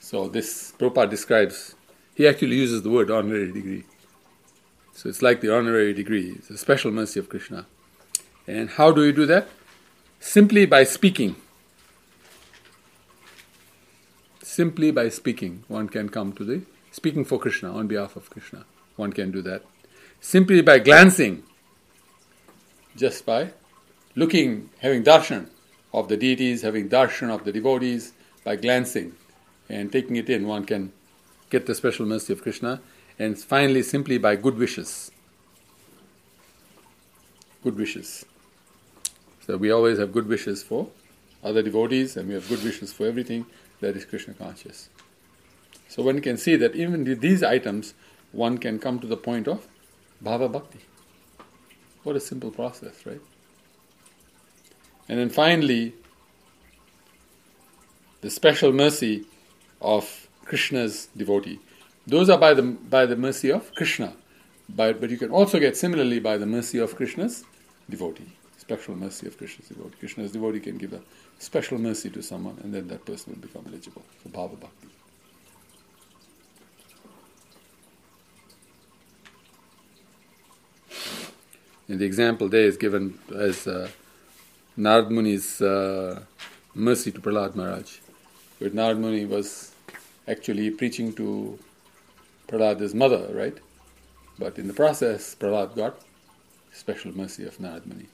[0.00, 1.74] So this Prabhupada describes,
[2.14, 3.84] he actually uses the word honorary degree.
[4.92, 7.66] So it's like the honorary degree, it's a special mercy of Krishna.
[8.46, 9.48] And how do you do that?
[10.20, 11.36] Simply by speaking.
[14.42, 18.66] Simply by speaking, one can come to the speaking for Krishna on behalf of Krishna.
[18.94, 19.62] One can do that.
[20.24, 21.42] Simply by glancing,
[22.96, 23.52] just by
[24.14, 25.50] looking, having darshan
[25.92, 29.12] of the deities, having darshan of the devotees, by glancing
[29.68, 30.94] and taking it in, one can
[31.50, 32.80] get the special mercy of Krishna.
[33.18, 35.10] And finally, simply by good wishes.
[37.62, 38.24] Good wishes.
[39.46, 40.88] So we always have good wishes for
[41.44, 43.44] other devotees, and we have good wishes for everything
[43.80, 44.88] that is Krishna conscious.
[45.86, 47.92] So one can see that even with these items,
[48.32, 49.68] one can come to the point of
[50.22, 50.80] bhava bhakti.
[52.02, 53.20] What a simple process, right?
[55.08, 55.94] And then finally,
[58.20, 59.24] the special mercy
[59.80, 61.60] of Krishna's devotee.
[62.06, 64.14] Those are by the by the mercy of Krishna,
[64.68, 67.44] but but you can also get similarly by the mercy of Krishna's
[67.88, 68.32] devotee
[68.64, 69.96] special mercy of Krishna's devotee.
[69.98, 71.02] Krishna's devotee can give a
[71.38, 74.88] special mercy to someone and then that person will become eligible for Bhava Bhakti.
[81.88, 83.88] And the example there is given as uh,
[84.78, 86.22] Narad Muni's uh,
[86.74, 87.98] mercy to Prahlad Maharaj.
[88.58, 89.72] Where Narad Muni was
[90.26, 91.58] actually preaching to
[92.48, 93.56] Prahlad's mother, right?
[94.38, 96.00] But in the process, Prahlad got
[96.72, 98.06] special mercy of Narad Muni.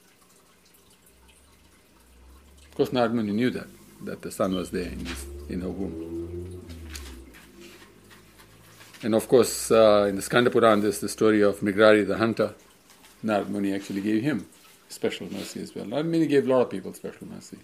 [2.69, 3.67] Of course, Narad Muni knew that,
[4.03, 6.65] that the son was there in, his, in her womb.
[9.03, 12.53] And of course, uh, in the Skanda Puran, there's the story of Mrigari the hunter.
[13.23, 14.47] Narad Muni actually gave him
[14.89, 15.85] special mercy as well.
[15.85, 17.57] Narad Muni gave a lot of people special mercy.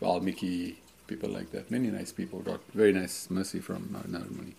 [0.00, 1.70] Valmiki, people like that.
[1.70, 4.54] Many nice people got very nice mercy from Narad Muni.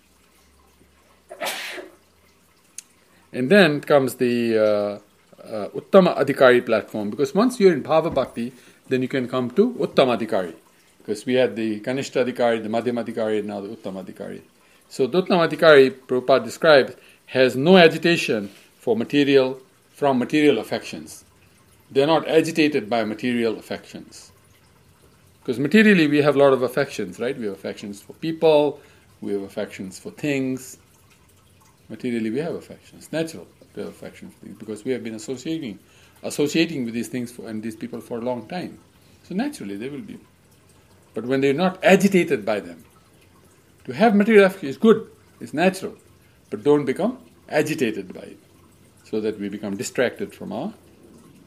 [3.34, 5.00] And then comes the uh,
[5.46, 8.54] uh, Uttama Adhikari platform because once you're in Bhava Bhakti,
[8.88, 10.56] then you can come to Uttamadhikari.
[11.00, 14.42] Because we had the Kanishta Adhikari, the Madhyamadhikari, and now the Uttamadhikari.
[14.90, 16.96] So the Uttamadhikari, Prabhupada describes,
[17.28, 19.60] has no agitation for material,
[19.96, 21.24] from material affections.
[21.90, 24.34] They are not agitated by material affections.
[25.40, 27.38] Because materially we have a lot of affections, right?
[27.38, 28.82] We have affections for people,
[29.22, 30.78] we have affections for things.
[31.88, 33.10] Materially we have affections.
[33.14, 35.80] Natural to have affections for things because we have been associating
[36.24, 38.78] associating with these things for, and these people for a long time.
[39.24, 40.20] So naturally they will be.
[41.14, 42.84] But when they're not agitated by them,
[43.86, 45.96] to have material affection is good, it's natural,
[46.50, 48.40] but don't become agitated by it,
[49.06, 50.74] so that we become distracted from our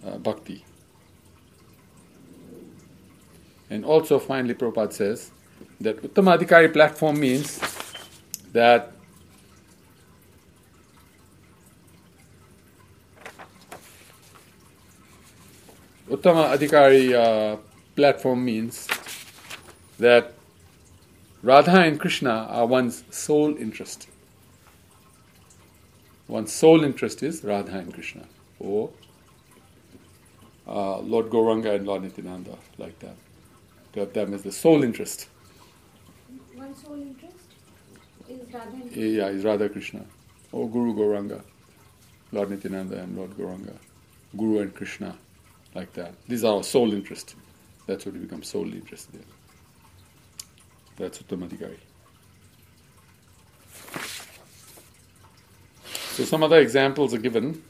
[0.06, 0.64] uh, bhakti.
[3.68, 5.30] And also, finally, Prabhupada says
[5.80, 7.60] that Uttamadhikari platform means
[8.52, 8.92] that
[16.08, 17.58] Uttama Adhikari uh,
[17.94, 18.88] platform means
[19.98, 20.32] that
[21.42, 24.08] Radha and Krishna are one's sole interest.
[26.28, 28.24] One's sole interest is Radha and Krishna,
[28.60, 28.90] or
[30.66, 33.16] uh, Lord Gauranga and Lord Nityananda, like that.
[33.94, 35.28] To have them as the sole interest.
[36.54, 37.34] One sole interest
[38.28, 40.04] is Radha Yeah, is Radha Krishna,
[40.52, 41.42] or Guru Gauranga,
[42.32, 43.74] Lord Nityananda and Lord Gauranga,
[44.36, 45.16] Guru and Krishna
[45.74, 46.12] like that.
[46.26, 47.36] These are our sole interest.
[47.86, 49.24] That's what we become solely interested in.
[50.96, 51.78] That's Uttamadhikari.
[56.18, 57.62] So some other examples are given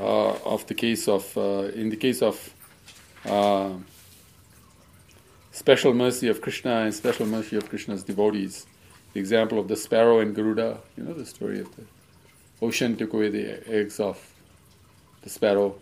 [0.00, 2.54] uh, of the case of, uh, in the case of
[3.26, 3.74] uh,
[5.50, 8.64] special mercy of Krishna and special mercy of Krishna's devotees.
[9.12, 11.84] The example of the sparrow and Garuda, you know the story of the
[12.62, 14.18] ocean took away the eggs of
[15.20, 15.74] the sparrow.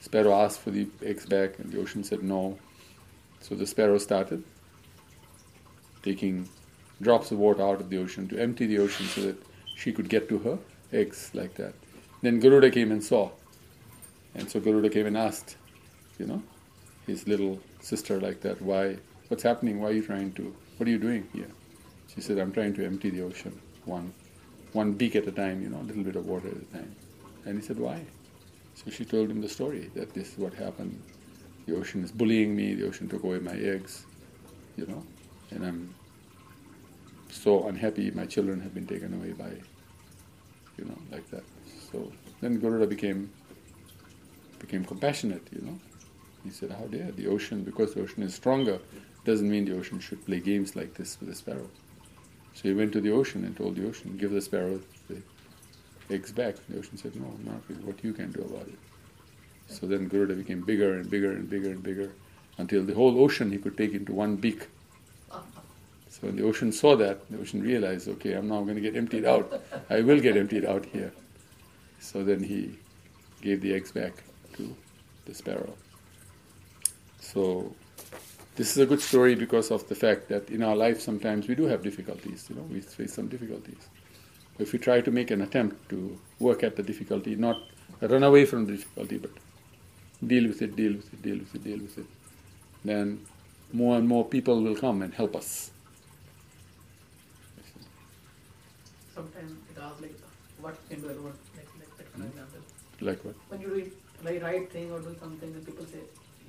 [0.00, 2.58] Sparrow asked for the eggs back, and the ocean said no.
[3.40, 4.42] So the sparrow started
[6.02, 6.48] taking
[7.02, 9.47] drops of water out of the ocean to empty the ocean so that
[9.78, 10.58] she could get to her
[10.92, 11.74] eggs like that.
[12.22, 13.30] Then Garuda came and saw.
[14.34, 15.56] And so Garuda came and asked,
[16.18, 16.42] you know,
[17.06, 18.96] his little sister like that, why,
[19.28, 19.80] what's happening?
[19.80, 21.50] Why are you trying to, what are you doing here?
[22.14, 24.12] She said, I'm trying to empty the ocean, one,
[24.72, 26.94] one beak at a time, you know, a little bit of water at a time.
[27.44, 28.02] And he said, why?
[28.74, 31.00] So she told him the story that this is what happened
[31.68, 34.06] the ocean is bullying me, the ocean took away my eggs,
[34.76, 35.02] you know,
[35.50, 35.94] and I'm
[37.30, 39.50] so unhappy my children have been taken away by,
[40.78, 41.44] you know, like that.
[41.90, 43.30] So then Garuda became
[44.58, 45.78] became compassionate, you know.
[46.44, 48.78] He said, How dare the ocean, because the ocean is stronger,
[49.24, 51.68] doesn't mean the ocean should play games like this with the sparrow.
[52.54, 55.22] So he went to the ocean and told the ocean, Give the sparrow the
[56.10, 56.56] eggs back.
[56.68, 58.78] The ocean said, No, not with what you can do about it.
[59.68, 62.12] So then Garuda became bigger and bigger and bigger and bigger
[62.56, 64.68] until the whole ocean he could take into one beak.
[66.20, 68.96] So when the ocean saw that, the ocean realized, okay, I'm now going to get
[68.96, 69.62] emptied out.
[69.88, 71.12] I will get emptied out here.
[72.00, 72.76] So then he
[73.40, 74.24] gave the eggs back
[74.56, 74.74] to
[75.26, 75.74] the sparrow.
[77.20, 77.72] So
[78.56, 81.54] this is a good story because of the fact that in our life sometimes we
[81.54, 83.88] do have difficulties, you know, we face some difficulties.
[84.58, 87.62] If we try to make an attempt to work at the difficulty, not
[88.00, 89.30] run away from the difficulty, but
[90.26, 92.06] deal with it, deal with it, deal with it, deal with it,
[92.84, 93.24] then
[93.72, 95.70] more and more people will come and help us.
[99.18, 100.16] Sometimes it asks like
[100.60, 102.62] what you can do alone, like, like that kind of example.
[103.00, 103.34] Like what?
[103.48, 103.92] When you do it
[104.24, 106.02] like right thing or do something, and people say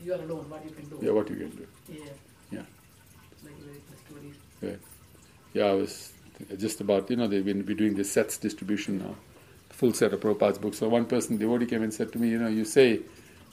[0.04, 1.00] you are alone, what you can do.
[1.02, 1.68] Yeah, what you can do.
[1.88, 2.14] Yeah.
[2.52, 2.66] Yeah.
[3.44, 3.54] Like
[4.06, 4.36] stories.
[4.62, 4.76] Yeah,
[5.54, 5.66] yeah.
[5.66, 6.14] I was
[6.58, 9.16] just about you know they've been be doing the sets distribution now,
[9.70, 10.78] full set of Prabhupada's books.
[10.78, 13.02] So one person devotee came and said to me, you know, you say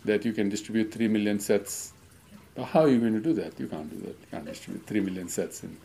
[0.05, 1.93] that you can distribute three million sets,
[2.55, 3.59] but how are you going to do that?
[3.59, 4.17] You can't do that.
[4.21, 5.77] You can't distribute three million sets in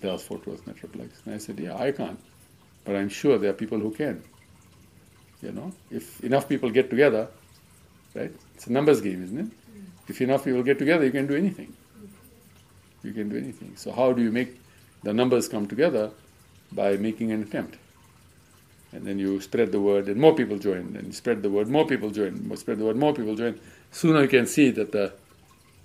[0.00, 1.10] Dallas Fort Worth Metroplex.
[1.24, 2.18] And I said, yeah, I can't,
[2.90, 4.20] but I'm sure there are people who can.
[5.40, 7.28] You know, if enough people get together,
[8.16, 8.32] right?
[8.56, 9.46] It's a numbers game, isn't it?
[9.46, 9.84] Mm.
[10.08, 11.72] If enough people get together, you can do anything.
[13.04, 13.76] You can do anything.
[13.76, 14.60] So how do you make
[15.04, 16.10] the numbers come together?
[16.72, 17.76] By making an attempt.
[18.90, 20.96] And then you spread the word, and more people join.
[20.96, 22.48] And you spread the word, more people join.
[22.48, 23.60] More spread the word, more people join.
[23.92, 25.12] Sooner you can see that the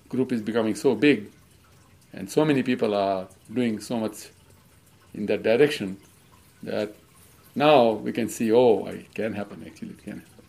[0.09, 1.29] group is becoming so big,
[2.13, 4.29] and so many people are doing so much
[5.13, 5.97] in that direction
[6.65, 6.93] that
[7.55, 9.63] now we can see, oh, it can happen.
[9.65, 10.45] Actually, it can happen.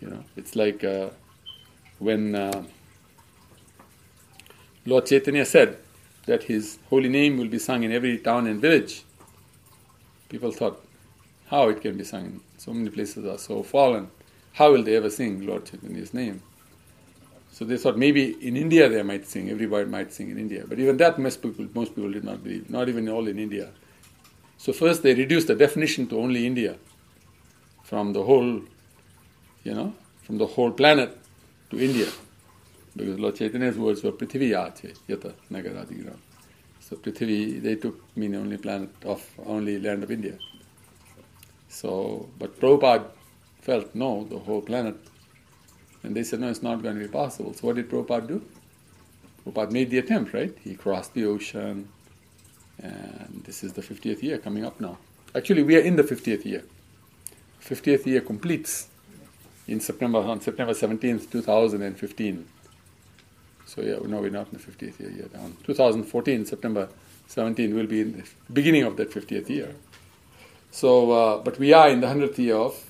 [0.00, 1.10] You know, it's like uh,
[1.98, 2.64] when uh,
[4.84, 5.78] Lord Chaitanya said
[6.26, 9.04] that his holy name will be sung in every town and village.
[10.28, 10.84] People thought,
[11.46, 14.10] how it can be sung so many places are so fallen.
[14.54, 16.42] How will they ever sing Lord Chaitanya's name?
[17.52, 20.64] So they thought maybe in India they might sing, everybody might sing in India.
[20.66, 23.70] But even that most people, most people did not believe, not even all in India.
[24.66, 26.76] So first they reduced the definition to only India,
[27.84, 28.62] from the whole,
[29.62, 31.16] you know, from the whole planet
[31.70, 32.08] to India.
[32.96, 36.16] Because Lord Chaitanya's words were Prithvi Ache, Yata Nagaradigram.
[36.80, 40.36] So Prithvi, they took mean only planet of, only land of India.
[41.68, 43.06] So, but Prabhupada
[43.60, 44.96] felt, no, the whole planet.
[46.02, 47.54] And they said, no, it's not going to be possible.
[47.54, 48.44] So what did Prabhupada do?
[49.46, 50.58] Prabhupada made the attempt, right?
[50.60, 51.88] He crossed the ocean,
[52.82, 54.98] and this is the 50th year coming up now.
[55.34, 56.64] Actually, we are in the 50th year.
[57.62, 58.88] 50th year completes
[59.66, 62.46] in September, on September 17th, 2015.
[63.66, 65.40] So yeah, no, we're not in the 50th year yet.
[65.40, 66.88] On 2014, September
[67.26, 69.74] 17, will be in the beginning of that 50th year.
[70.70, 72.84] So, uh, but we are in the 100th year of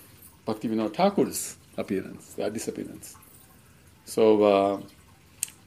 [0.47, 3.17] Bhaktivinoda Thakur's appearance, the disappearance.
[4.05, 4.81] So, uh,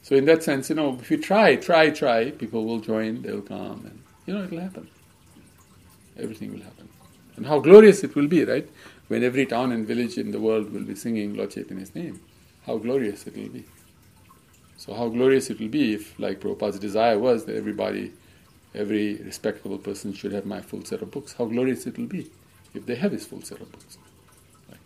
[0.04, 3.42] so in that sense, you know, if you try, try, try, people will join, they'll
[3.42, 4.88] come, and you know, it'll happen.
[6.16, 6.88] Everything will happen.
[7.36, 8.70] And how glorious it will be, right?
[9.08, 12.20] When every town and village in the world will be singing Lord Chaitanya's name.
[12.68, 13.66] How glorious it will be.
[14.78, 18.14] So how glorious it will be if, like Prabhupada's desire was that everybody,
[18.76, 21.34] every respectable person should have my full set of books.
[21.34, 22.30] How glorious it will be
[22.76, 23.98] if they have his full set of books.
[24.70, 24.80] Like,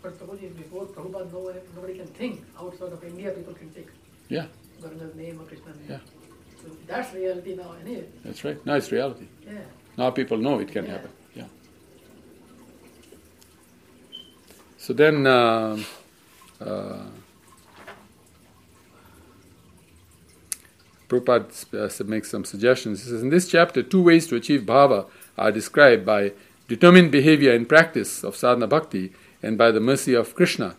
[0.00, 3.88] But suppose before Prabhupada, no nobody can think outside of India, people can take
[4.28, 4.46] yeah,
[4.80, 5.90] Garuda's name or Krishna's name.
[5.98, 6.19] Yeah.
[6.62, 8.04] So that's reality now, anyway.
[8.24, 8.64] that's right.
[8.66, 9.26] Now it's reality.
[9.46, 9.52] Yeah.
[9.96, 10.92] Now people know it can Yeah.
[10.92, 11.10] happen.
[11.34, 11.44] Yeah.
[14.78, 15.78] So then, uh,
[16.60, 17.02] uh,
[21.08, 23.02] Prabhupada uh, makes some suggestions.
[23.04, 25.06] He says, in this chapter, two ways to achieve bhava
[25.36, 26.32] are described by
[26.68, 29.12] determined behavior and practice of sadhana bhakti
[29.42, 30.76] and by the mercy of Krishna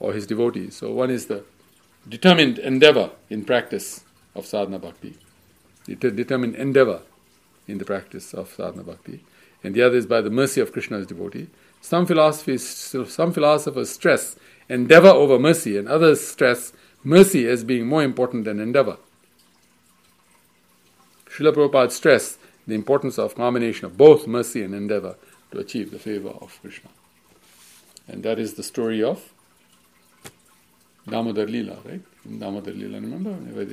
[0.00, 0.76] or his devotees.
[0.76, 1.44] So one is the
[2.08, 4.04] determined endeavor in practice
[4.36, 5.14] of sadhana bhakti,
[5.86, 7.02] Det- determined endeavor
[7.66, 9.24] in the practice of sadhana bhakti,
[9.64, 11.48] and the other is by the mercy of Krishna's devotee.
[11.80, 14.36] Some philosophies, some philosophers stress
[14.68, 16.72] endeavor over mercy, and others stress
[17.04, 18.98] mercy as being more important than endeavor.
[21.28, 25.16] Srila Prabhupada stressed the importance of combination of both mercy and endeavor
[25.52, 26.90] to achieve the favor of Krishna.
[28.08, 29.32] And that is the story of
[31.08, 32.00] Damodar Leela, right?
[32.40, 33.30] Damodar Lila, remember?
[33.32, 33.66] Where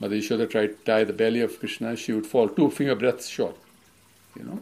[0.00, 3.28] Mother Yashoda tried to tie the belly of Krishna, she would fall two finger breadths
[3.28, 3.56] short,
[4.36, 4.60] you know.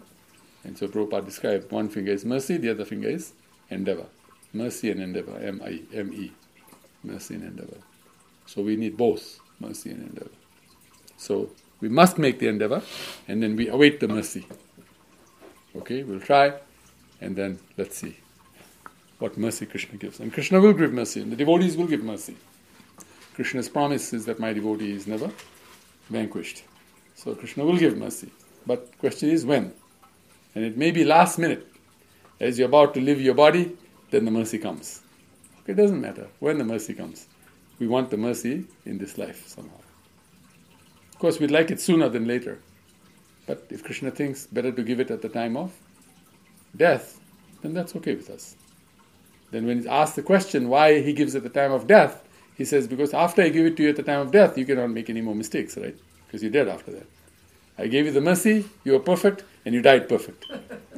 [0.62, 3.32] And so Prabhupada described one finger is mercy, the other finger is
[3.70, 4.06] endeavor.
[4.52, 6.32] Mercy and endeavor, M-I, M-E,
[7.02, 7.78] mercy and endeavor.
[8.46, 10.30] So we need both mercy and endeavor.
[11.16, 12.82] So we must make the endeavor
[13.26, 14.46] and then we await the mercy.
[15.76, 16.54] Okay, we'll try
[17.20, 18.16] and then let's see
[19.18, 20.20] what mercy Krishna gives.
[20.20, 22.36] And Krishna will give mercy, and the devotees will give mercy.
[23.34, 25.30] Krishna's promise is that my devotee is never
[26.08, 26.62] vanquished.
[27.14, 28.30] So Krishna will give mercy.
[28.66, 29.72] But question is when?
[30.54, 31.66] And it may be last minute.
[32.40, 33.76] As you're about to leave your body,
[34.10, 35.02] then the mercy comes.
[35.62, 37.26] Okay, it doesn't matter when the mercy comes.
[37.78, 39.78] We want the mercy in this life somehow.
[41.12, 42.58] Of course, we'd like it sooner than later.
[43.46, 45.72] But if Krishna thinks better to give it at the time of
[46.76, 47.20] death,
[47.62, 48.56] then that's okay with us.
[49.50, 52.23] Then when he's asked the question why he gives at the time of death,
[52.56, 54.64] he says, because after I give it to you at the time of death, you
[54.64, 55.96] cannot make any more mistakes, right?
[56.26, 57.06] Because you're dead after that.
[57.76, 60.46] I gave you the mercy, you were perfect, and you died perfect.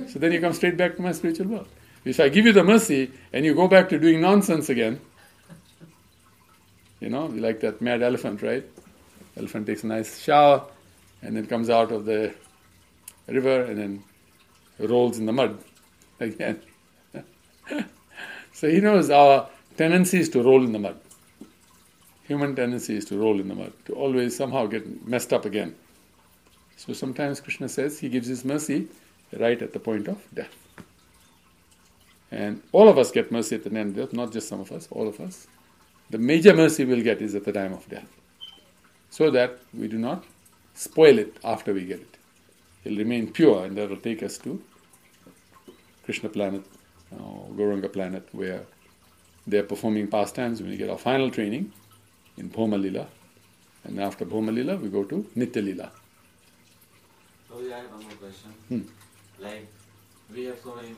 [0.08, 1.68] So then you come straight back to my spiritual world.
[2.04, 5.00] If I give you the mercy and you go back to doing nonsense again,
[7.00, 8.64] you know, like that mad elephant, right?
[9.36, 10.66] Elephant takes a nice shower
[11.22, 12.34] and then comes out of the
[13.26, 14.04] river and then
[14.78, 15.58] rolls in the mud
[16.20, 16.60] again.
[18.52, 21.00] so he knows our tendency is to roll in the mud.
[22.26, 25.74] Human tendency is to roll in the mud, to always somehow get messed up again.
[26.76, 28.88] So sometimes Krishna says he gives his mercy
[29.38, 30.54] right at the point of death.
[32.32, 34.72] And all of us get mercy at the end of death, not just some of
[34.72, 35.46] us, all of us.
[36.10, 38.08] The major mercy we'll get is at the time of death.
[39.10, 40.24] So that we do not
[40.74, 42.16] spoil it after we get it.
[42.84, 44.60] It'll remain pure and that will take us to
[46.04, 46.64] Krishna planet,
[47.12, 48.62] or Gauranga planet, where
[49.46, 51.72] they're performing pastimes when we get our final training
[52.36, 53.06] in Bhoma Lila.
[53.84, 55.90] And after Bhoma Lila, we go to Nitya Lila.
[57.48, 58.50] So I have one more question.
[58.68, 58.82] Hmm.
[59.42, 59.66] Like
[60.34, 60.94] we have so many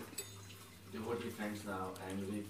[0.93, 2.43] devotee friends now, and we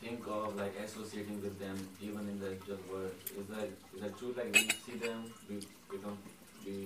[0.00, 3.12] think of like associating with them even in the actual world.
[3.40, 4.34] Is that is that true?
[4.36, 5.56] Like we see them, we
[5.90, 6.18] we don't
[6.66, 6.76] we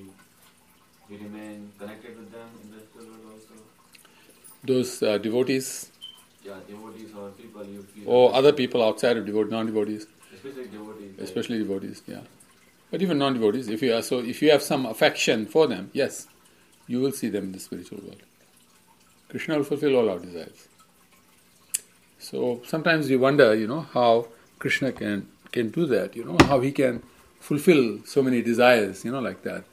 [1.09, 3.55] we remain connected with them in the actual world also.
[4.65, 5.91] Those uh, devotees
[6.45, 8.09] Yeah, devotees or people you feel.
[8.17, 11.19] or other people outside of devotees, non-devotees, especially devotees.
[11.19, 12.21] especially devotees, yeah.
[12.91, 16.27] But even non-devotees, if you are so, if you have some affection for them, yes,
[16.87, 18.23] you will see them in the spiritual world.
[19.29, 20.67] Krishna will fulfill all our desires.
[22.19, 24.29] So sometimes we wonder, you know, how
[24.59, 26.17] Krishna can can do that.
[26.17, 27.03] You know, how he can
[27.39, 29.05] fulfill so many desires.
[29.05, 29.65] You know, like that.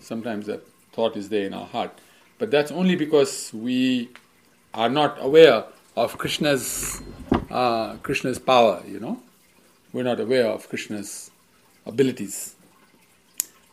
[0.00, 1.98] Sometimes that thought is there in our heart,
[2.38, 4.10] but that's only because we
[4.74, 5.64] are not aware
[5.96, 7.02] of Krishna's
[7.50, 8.82] uh, Krishna's power.
[8.86, 9.20] You know,
[9.92, 11.30] we're not aware of Krishna's
[11.86, 12.54] abilities.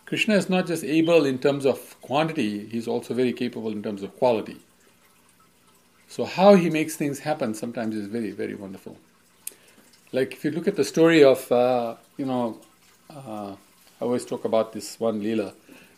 [0.06, 4.04] Krishna is not just able in terms of quantity; he's also very capable in terms
[4.04, 4.58] of quality.
[6.08, 8.98] So how he makes things happen sometimes is very, very wonderful.
[10.12, 12.60] Like if you look at the story of, uh, you know,
[13.10, 13.56] uh,
[14.00, 15.54] I always talk about this one Leela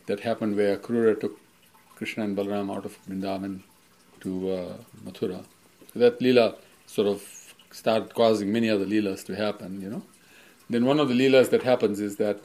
[0.08, 1.38] that happened where Akrura took
[1.96, 3.60] Krishna and Balaram out of Vrindavan
[4.22, 4.74] to uh,
[5.06, 5.44] Mathura.
[5.96, 6.56] That Leela
[6.86, 7.22] sort of
[7.78, 10.04] started causing many other Leelas to happen, you know.
[10.70, 12.40] Then one of the Leelas that happens is that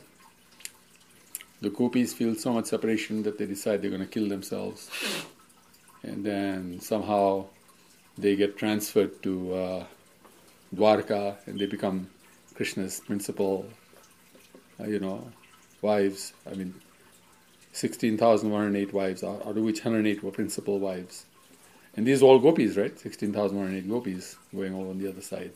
[1.63, 4.91] the gopis feel so much separation that they decide they're going to kill themselves
[6.03, 7.47] and then somehow
[8.19, 9.85] they get transferred to uh,
[10.75, 12.11] Dwarka and they become
[12.55, 13.67] Krishna's principal,
[14.79, 15.33] uh, you know,
[15.81, 16.35] wives.
[16.51, 16.75] I mean,
[17.73, 21.25] 16,108 wives, out of which 108 were principal wives.
[21.97, 22.99] And these are all gopis, right?
[22.99, 25.53] 16,108 gopis going all on the other side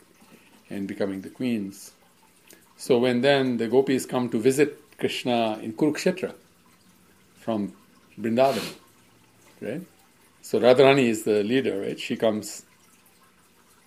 [0.69, 1.93] and becoming the queens.
[2.77, 6.35] So when then the gopis come to visit Krishna in Kurukshetra
[7.41, 7.73] from
[8.21, 8.75] Vrindavan,
[9.61, 9.83] right?
[10.43, 11.99] So Radharani is the leader, right?
[11.99, 12.65] She comes,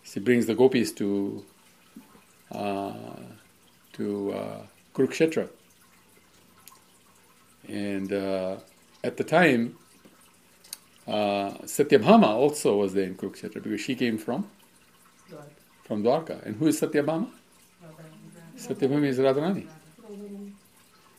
[0.03, 1.45] she brings the gopis to
[2.51, 2.93] uh,
[3.93, 4.61] to uh,
[4.95, 5.49] Kurukshetra,
[7.67, 8.57] and uh,
[9.03, 9.77] at the time,
[11.09, 14.47] uh, Satyabhama also was there in Kurukshetra because she came from
[15.31, 15.41] Right.
[15.85, 16.45] from Dwarka.
[16.45, 17.29] And who is Satyabhama?
[18.57, 19.67] Satyabhama is Radharani.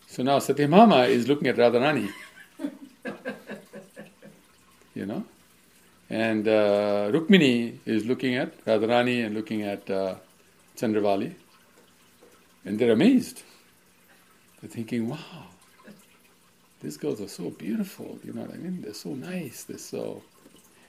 [0.07, 2.11] So now Satyabhama is looking at Radharani.
[4.95, 5.25] you know?
[6.09, 10.17] And uh, Rukmini is looking at Radharani and looking at uh,
[10.77, 11.35] Chandravali.
[12.65, 13.43] And they're amazed.
[14.61, 15.47] They're thinking, wow,
[16.83, 18.83] these girls are so beautiful, you know what I mean?
[18.83, 20.23] They're so nice, they're so.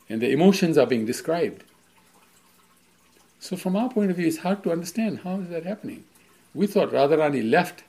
[0.10, 1.64] And the emotions are being described.
[3.39, 6.04] So, from our point of view, it's hard to understand how is that happening.
[6.54, 7.84] we thought Radharani left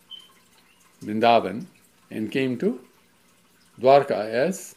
[1.05, 1.67] Vrindavan
[2.11, 2.81] and came to
[3.81, 4.75] Dwarka as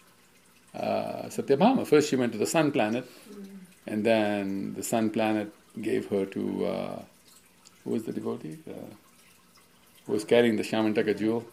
[0.73, 1.85] uh, Satyabhama.
[1.85, 3.09] First, she went to the sun planet,
[3.87, 7.01] and then the sun planet gave her to uh,
[7.83, 8.57] who was the devotee?
[8.67, 8.73] Uh,
[10.05, 11.45] who was carrying the Shamantaka jewel?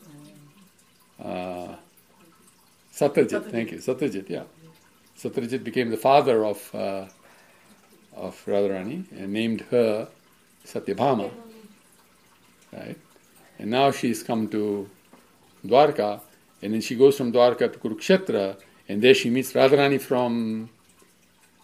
[1.21, 1.77] Uh,
[2.93, 3.79] Satyajit, thank you.
[3.79, 4.45] Satyajit, yeah.
[5.19, 7.07] Satyajit became the father of uh,
[8.15, 10.09] of Radharani and named her
[10.67, 11.31] Satyabhama,
[12.73, 12.99] right?
[13.59, 14.89] And now she's come to
[15.65, 16.21] Dwarka,
[16.61, 18.57] and then she goes from Dwarka to Kurukshetra,
[18.89, 20.69] and there she meets Radharani from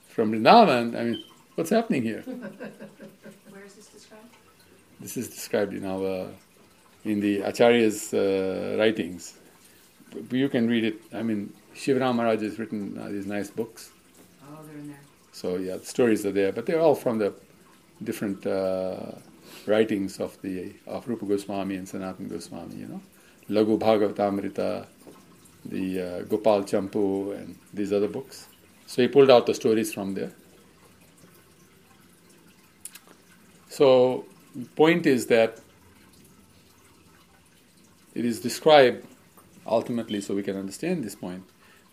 [0.08, 0.98] from Vrindavan.
[0.98, 1.24] I mean,
[1.54, 2.22] what's happening here?
[2.22, 4.34] Where is this described?
[5.00, 6.30] This is described in our
[7.04, 9.34] in the Acharya's uh, writings.
[10.30, 11.00] You can read it.
[11.12, 13.90] I mean, Shivaram Maharaj has written uh, these nice books.
[14.42, 15.00] Oh, they're in there.
[15.32, 17.32] So yeah, the stories are there, but they're all from the
[18.02, 19.12] different uh,
[19.66, 22.76] writings of the of Rupa Goswami and Sanatana Goswami.
[22.76, 23.02] You know,
[23.50, 24.86] Laghu Bhagavatamrita,
[25.64, 28.48] the uh, Gopal Champu, and these other books.
[28.86, 30.32] So he pulled out the stories from there.
[33.68, 34.24] So
[34.74, 35.60] point is that
[38.18, 39.06] it is described
[39.64, 41.44] ultimately, so we can understand this point,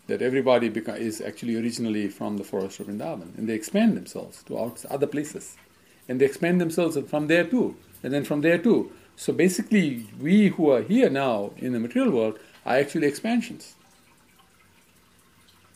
[0.08, 4.42] that everybody beca- is actually originally from the forest of Vrindavan, and they expand themselves
[4.44, 4.56] to
[4.90, 5.56] other places,
[6.08, 8.90] and they expand themselves from there too, and then from there too.
[9.14, 13.74] So basically, we who are here now in the material world are actually expansions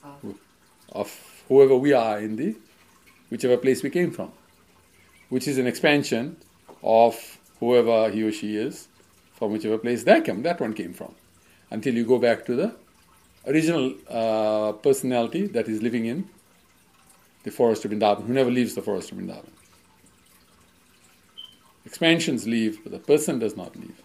[0.03, 0.35] Oh.
[0.91, 1.09] of
[1.49, 2.57] whoever we are in the
[3.31, 4.33] whichever place we came from,
[5.29, 6.37] which is an expansion
[6.83, 8.89] of whoever he or she is
[9.41, 11.15] from whichever place that came, that one came from,
[11.71, 12.77] until you go back to the
[13.47, 16.29] original uh, personality that is living in
[17.45, 19.49] the forest of Vrindavan, who never leaves the forest of Vrindavan.
[21.87, 24.03] Expansions leave, but the person does not leave.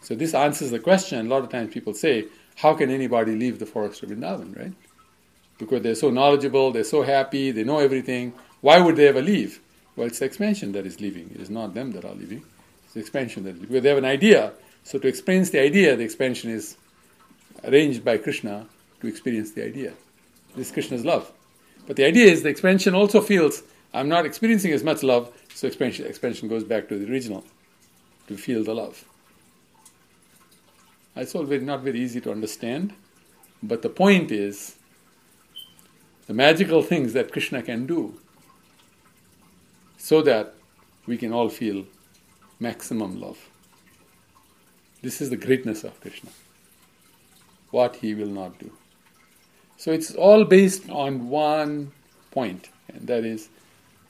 [0.00, 1.26] So this answers the question.
[1.26, 4.72] A lot of times people say, how can anybody leave the forest of Vrindavan, right?
[5.58, 8.32] Because they're so knowledgeable, they're so happy, they know everything.
[8.60, 9.60] Why would they ever leave?
[9.96, 11.32] Well, it's the expansion that is leaving.
[11.34, 12.44] It is not them that are leaving.
[12.94, 13.60] The expansion that.
[13.60, 14.52] Because they have an idea.
[14.84, 16.76] So to experience the idea, the expansion is
[17.64, 18.66] arranged by Krishna
[19.00, 19.94] to experience the idea.
[20.56, 21.32] This is Krishna's love.
[21.86, 23.62] But the idea is the expansion also feels
[23.94, 27.44] I'm not experiencing as much love, so expansion, expansion goes back to the original
[28.26, 29.04] to feel the love.
[31.14, 32.94] It's all very, not very easy to understand,
[33.62, 34.76] but the point is
[36.26, 38.18] the magical things that Krishna can do
[39.98, 40.54] so that
[41.06, 41.84] we can all feel
[42.62, 43.38] maximum love.
[45.02, 46.30] This is the greatness of Krishna.
[47.70, 48.70] What he will not do.
[49.76, 51.92] So it's all based on one
[52.30, 53.48] point, and that is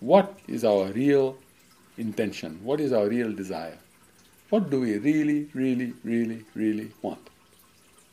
[0.00, 1.38] what is our real
[1.96, 2.60] intention?
[2.62, 3.78] What is our real desire?
[4.50, 7.30] What do we really, really, really, really want?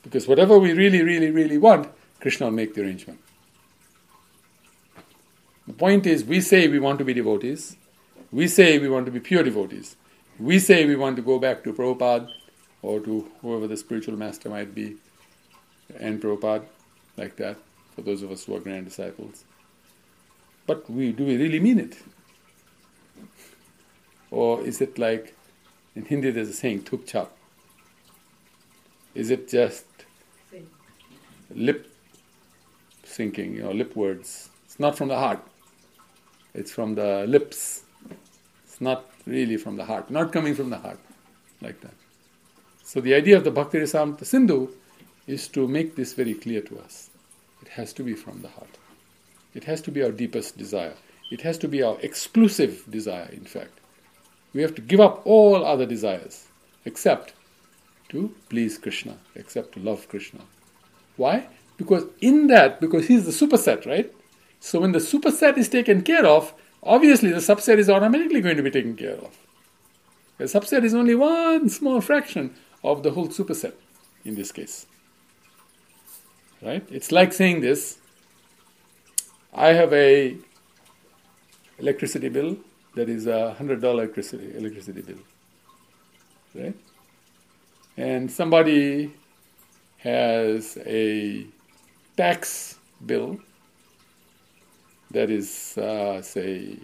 [0.04, 1.90] Because whatever we really, really, really want,
[2.22, 3.20] Krishna will make the arrangement.
[5.68, 7.76] The point is, we say we want to be devotees,
[8.32, 9.98] we say we want to be pure devotees,
[10.40, 12.30] we say we want to go back to Prabhupada
[12.82, 14.96] or to whoever the spiritual master might be,
[16.00, 16.66] and Prabhupada,
[17.18, 17.58] like that,
[17.96, 19.44] for those of us who are grand disciples.
[20.66, 21.98] But we do we really mean it?
[24.32, 25.36] Or is it like
[25.96, 27.32] in Hindi there's a saying, tuk chap?
[29.16, 29.86] Is it just
[31.54, 31.92] lip
[33.04, 34.50] syncing, you know, lip words?
[34.66, 35.44] It's not from the heart.
[36.54, 37.84] It's from the lips.
[38.64, 41.00] It's not really from the heart, not coming from the heart,
[41.62, 41.94] like that.
[42.84, 44.70] So the idea of the Bhakti Rasamrita Sindhu
[45.28, 47.10] is to make this very clear to us.
[47.62, 48.78] It has to be from the heart.
[49.54, 50.96] It has to be our deepest desire.
[51.32, 53.80] It has to be our exclusive desire, in fact.
[54.54, 56.48] We have to give up all other desires
[56.86, 57.34] except
[58.10, 60.42] to please Krishna, except to love Krishna.
[61.18, 61.48] Why?
[61.78, 64.12] Because in that, because he's the superset, right?
[64.60, 66.54] So when the superset is taken care of,
[66.84, 69.38] obviously the subset is automatically going to be taken care of.
[70.38, 73.74] The subset is only one small fraction of the whole superset
[74.24, 74.86] in this case.
[76.62, 76.86] Right?
[76.90, 78.00] It's like saying this
[79.54, 80.38] I have a
[81.78, 82.58] electricity bill
[82.96, 85.20] that is a hundred dollar electricity electricity bill.
[86.56, 86.76] Right?
[87.98, 89.14] And somebody
[89.98, 91.46] has a
[92.16, 93.40] tax bill
[95.12, 96.78] that is, uh, say,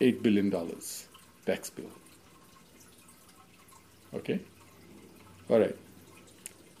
[0.00, 0.50] $8 billion
[1.46, 1.90] tax bill.
[4.14, 4.40] Okay?
[5.48, 5.76] All right.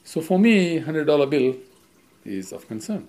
[0.04, 1.56] So for me, $100 bill
[2.24, 3.08] is of concern.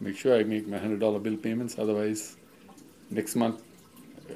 [0.00, 2.36] Make sure I make my $100 bill payments, otherwise,
[3.10, 3.62] next month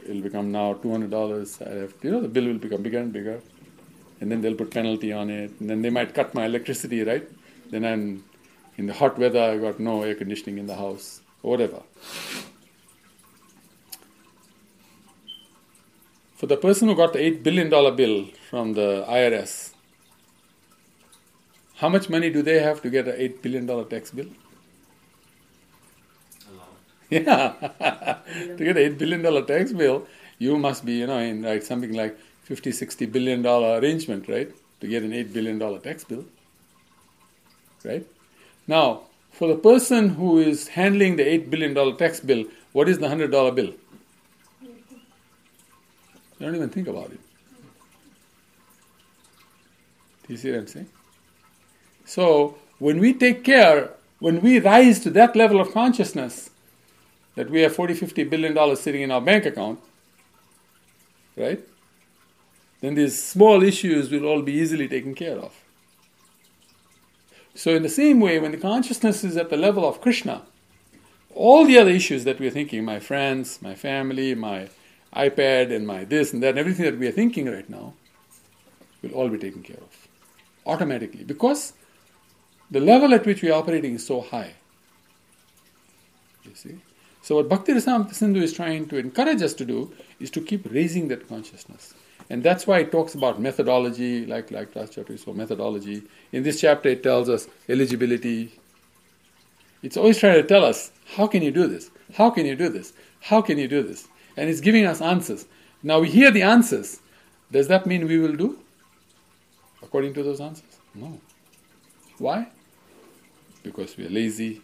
[0.05, 1.61] it'll become now two hundred dollars.
[1.61, 3.41] I have, you know, the bill will become bigger and bigger,
[4.21, 7.29] and then they'll put penalty on it, and then they might cut my electricity, right?
[7.71, 8.25] Then I'm
[8.83, 9.43] in the hot weather.
[9.51, 11.83] I got no air conditioning in the house, whatever.
[16.41, 18.17] For the person who got the eight billion dollar bill
[18.51, 19.53] from the IRS,
[21.83, 24.33] how much money do they have to get an eight billion dollar tax bill?
[27.13, 27.53] Yeah,
[28.57, 30.07] to get an eight billion dollar tax bill,
[30.39, 34.51] you must be, you know, in like something like 50, 60 billion dollar arrangement, right?
[34.81, 36.25] To get an eight billion dollar tax bill,
[37.85, 38.07] right?
[38.67, 42.99] Now, for the person who is handling the eight billion dollar tax bill, what is
[42.99, 43.75] the hundred dollar bill?
[44.61, 47.21] You don't even think about it.
[50.27, 50.89] Do you see what I'm saying?
[52.05, 56.51] So, when we take care, when we rise to that level of consciousness,
[57.35, 59.81] that we have 40, 50 billion dollars sitting in our bank account,
[61.37, 61.61] right?
[62.81, 65.62] Then these small issues will all be easily taken care of.
[67.55, 70.43] So, in the same way, when the consciousness is at the level of Krishna,
[71.35, 74.69] all the other issues that we are thinking, my friends, my family, my
[75.15, 77.95] iPad, and my this and that, and everything that we are thinking right now,
[79.03, 80.09] will all be taken care of
[80.65, 81.73] automatically because
[82.71, 84.55] the level at which we are operating is so high.
[86.45, 86.77] You see?
[87.23, 90.71] So, what Bhakti Rasamrita Sindhu is trying to encourage us to do is to keep
[90.73, 91.95] raising that consciousness.
[92.31, 96.03] And that's why it talks about methodology, like, like last chapter, so methodology.
[96.33, 98.59] In this chapter, it tells us eligibility.
[99.83, 101.91] It's always trying to tell us, how can you do this?
[102.15, 102.93] How can you do this?
[103.21, 104.09] How can you do this?
[104.37, 105.47] And it's giving us answers.
[105.83, 107.01] Now we hear the answers.
[107.51, 108.59] Does that mean we will do
[109.83, 110.79] according to those answers?
[110.95, 111.21] No.
[112.19, 112.49] Why?
[113.63, 114.63] Because we are lazy,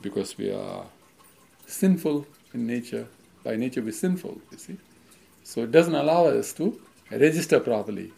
[0.00, 0.84] because we are
[1.66, 3.06] sinful in nature.
[3.44, 4.78] By nature, we're sinful, you see.
[5.52, 6.80] So it doesn't allow us to
[7.10, 8.10] register properly.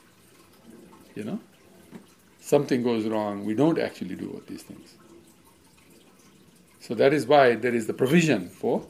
[1.17, 1.41] You know?
[2.41, 4.95] Something goes wrong, we don't actually do all these things.
[6.79, 8.87] So that is why there is the provision for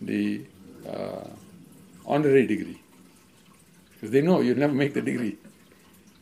[0.00, 0.46] the
[0.88, 1.28] uh,
[2.06, 2.80] honorary degree.
[3.92, 5.36] Because they know you'll never make the degree.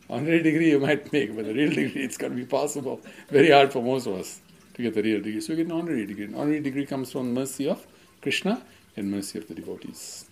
[0.09, 2.99] Honorary degree you might make, but the real degree it's going to be possible.
[3.29, 4.41] Very hard for most of us
[4.73, 5.39] to get the real degree.
[5.39, 6.25] So you get an honorary degree.
[6.25, 7.87] An honorary degree comes from mercy of
[8.21, 8.61] Krishna
[8.97, 10.28] and mercy of the devotees.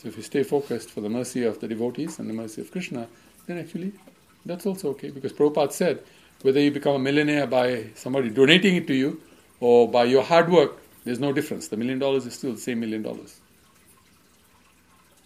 [0.00, 2.70] So if you stay focused for the mercy of the devotees and the mercy of
[2.70, 3.06] Krishna,
[3.46, 3.92] then actually
[4.46, 5.10] that's also okay.
[5.10, 6.02] Because Prabhupada said,
[6.40, 9.20] whether you become a millionaire by somebody donating it to you
[9.60, 11.68] or by your hard work, there's no difference.
[11.68, 13.40] The million dollars is still the same million dollars.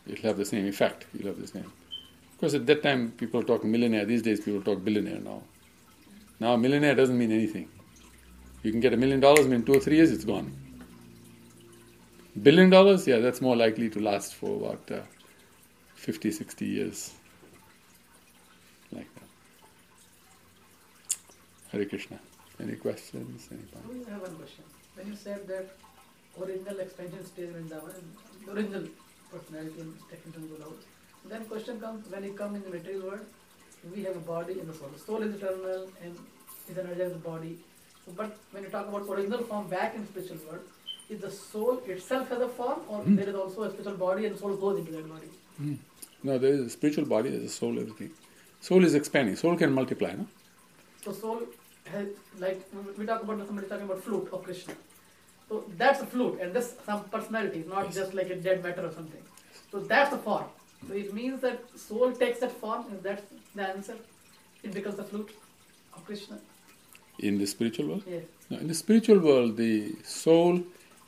[0.08, 1.06] It'll have the same effect.
[1.14, 1.72] You'll have the same.
[2.32, 4.04] Because at that time people talk millionaire.
[4.04, 5.42] These days people talk billionaire now.
[6.40, 7.68] Now millionaire doesn't mean anything.
[8.64, 10.63] You can get a million dollars, in two or three years it's gone.
[12.42, 15.02] Billion dollars, yeah, that's more likely to last for about uh,
[15.94, 17.14] 50, 60 years.
[18.90, 19.22] Like that.
[21.70, 22.18] Hare Krishna.
[22.60, 23.48] Any questions?
[23.52, 23.60] Any
[24.06, 24.64] I have one question.
[24.96, 25.76] When you said that
[26.40, 27.80] original expansion stage in the
[28.52, 28.88] original
[29.30, 30.72] personality and technical Guru,
[31.26, 33.26] then question comes when you come in the material world,
[33.94, 34.90] we have a body and a soul.
[34.92, 36.16] The soul is eternal and
[36.68, 37.58] is energized body.
[38.16, 40.64] But when you talk about original form back in spiritual world,
[41.10, 43.16] is the soul itself has a form or Hmm.
[43.16, 45.28] there is also a spiritual body and soul goes into that body?
[46.22, 48.10] No, there is a spiritual body, there is a soul, everything.
[48.60, 49.36] Soul is expanding.
[49.36, 50.26] Soul can multiply, no?
[51.04, 51.42] So soul
[51.92, 52.06] has
[52.38, 52.60] like
[52.98, 54.74] we talk about somebody talking about flute of Krishna.
[55.48, 57.94] So that's a flute and this some personality, not Yes.
[58.00, 59.22] just like a dead matter or something.
[59.70, 60.46] So that's a form.
[60.88, 63.22] So it means that soul takes that form, is that
[63.54, 63.96] the answer?
[64.62, 65.30] It becomes the flute
[65.94, 66.38] of Krishna.
[67.18, 68.04] In the spiritual world?
[68.06, 68.20] Yeah.
[68.50, 70.62] No, in the spiritual world, the soul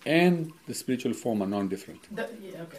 [0.07, 2.03] and the spiritual form are non different.
[2.15, 2.79] That, yeah, okay.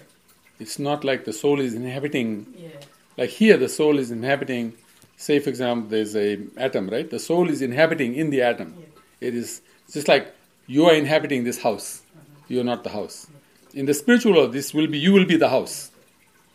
[0.59, 2.69] It's not like the soul is inhabiting, Yeah.
[3.17, 4.73] like here, the soul is inhabiting,
[5.17, 7.09] say, for example, there's a atom, right?
[7.09, 8.73] The soul is inhabiting in the atom.
[8.80, 9.28] Yeah.
[9.28, 9.61] It is
[9.91, 10.34] just like
[10.65, 12.45] you are inhabiting this house, uh-huh.
[12.47, 13.28] you are not the house.
[13.73, 15.91] In the spiritual world, this will be, you will be the house.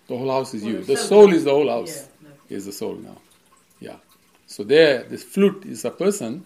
[0.08, 0.82] The whole house is Soul you.
[0.84, 2.08] The soul is- the whole house.
[2.48, 3.16] Is the soul now.
[3.80, 3.96] Yeah.
[4.46, 6.44] So there, this flute is a person.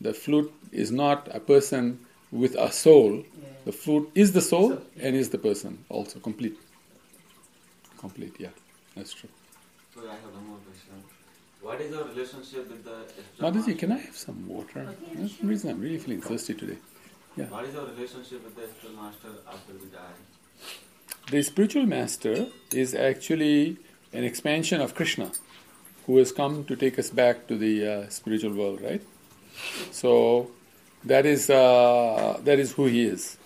[0.00, 2.00] The flute is not a person
[2.32, 3.12] with a soul.
[3.18, 3.48] Yeah.
[3.64, 6.56] The fruit is the soul and is the person also complete.
[7.98, 8.48] Complete, yeah,
[8.94, 9.30] that's true.
[9.94, 11.02] So I have one more question.
[11.62, 13.74] What is your relationship with the spiritual Mataji, master?
[13.74, 14.94] can I have some water?
[15.14, 16.76] That's the reason I'm really feeling thirsty today.
[17.36, 17.46] Yeah.
[17.46, 20.18] What is your relationship with the spiritual master after we die?
[21.30, 23.78] The spiritual master is actually
[24.12, 25.32] an expansion of Krishna,
[26.06, 29.02] who has come to take us back to the uh, spiritual world, right?
[29.90, 30.50] So,
[31.04, 33.36] That is, uh, that is who he is.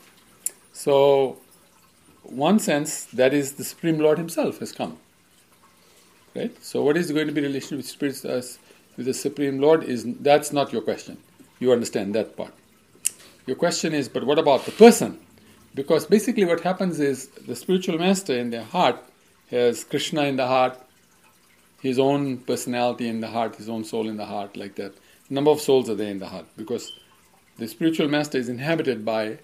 [0.79, 1.39] So,
[2.23, 4.97] one sense, that is the Supreme Lord Himself has come.
[6.37, 6.55] Right?
[6.65, 8.61] So, what is going to be relation with spirits as
[8.97, 11.19] with the Supreme Lord is that's not your question.
[11.59, 12.55] You understand that part.
[13.45, 15.19] Your question is, but what about the person?
[15.75, 19.03] Because basically, what happens is the spiritual master in their heart
[19.51, 20.79] has Krishna in the heart,
[21.83, 24.93] his own personality in the heart, his own soul in the heart, like that.
[25.29, 26.93] Number of souls are there in the heart because
[27.57, 29.39] the spiritual master is inhabited by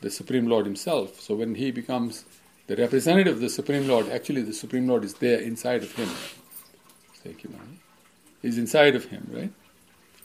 [0.00, 1.20] the Supreme Lord himself.
[1.20, 2.24] So when he becomes
[2.66, 6.08] the representative of the Supreme Lord, actually the Supreme Lord is there inside of him.
[8.42, 9.52] He's inside of him, right?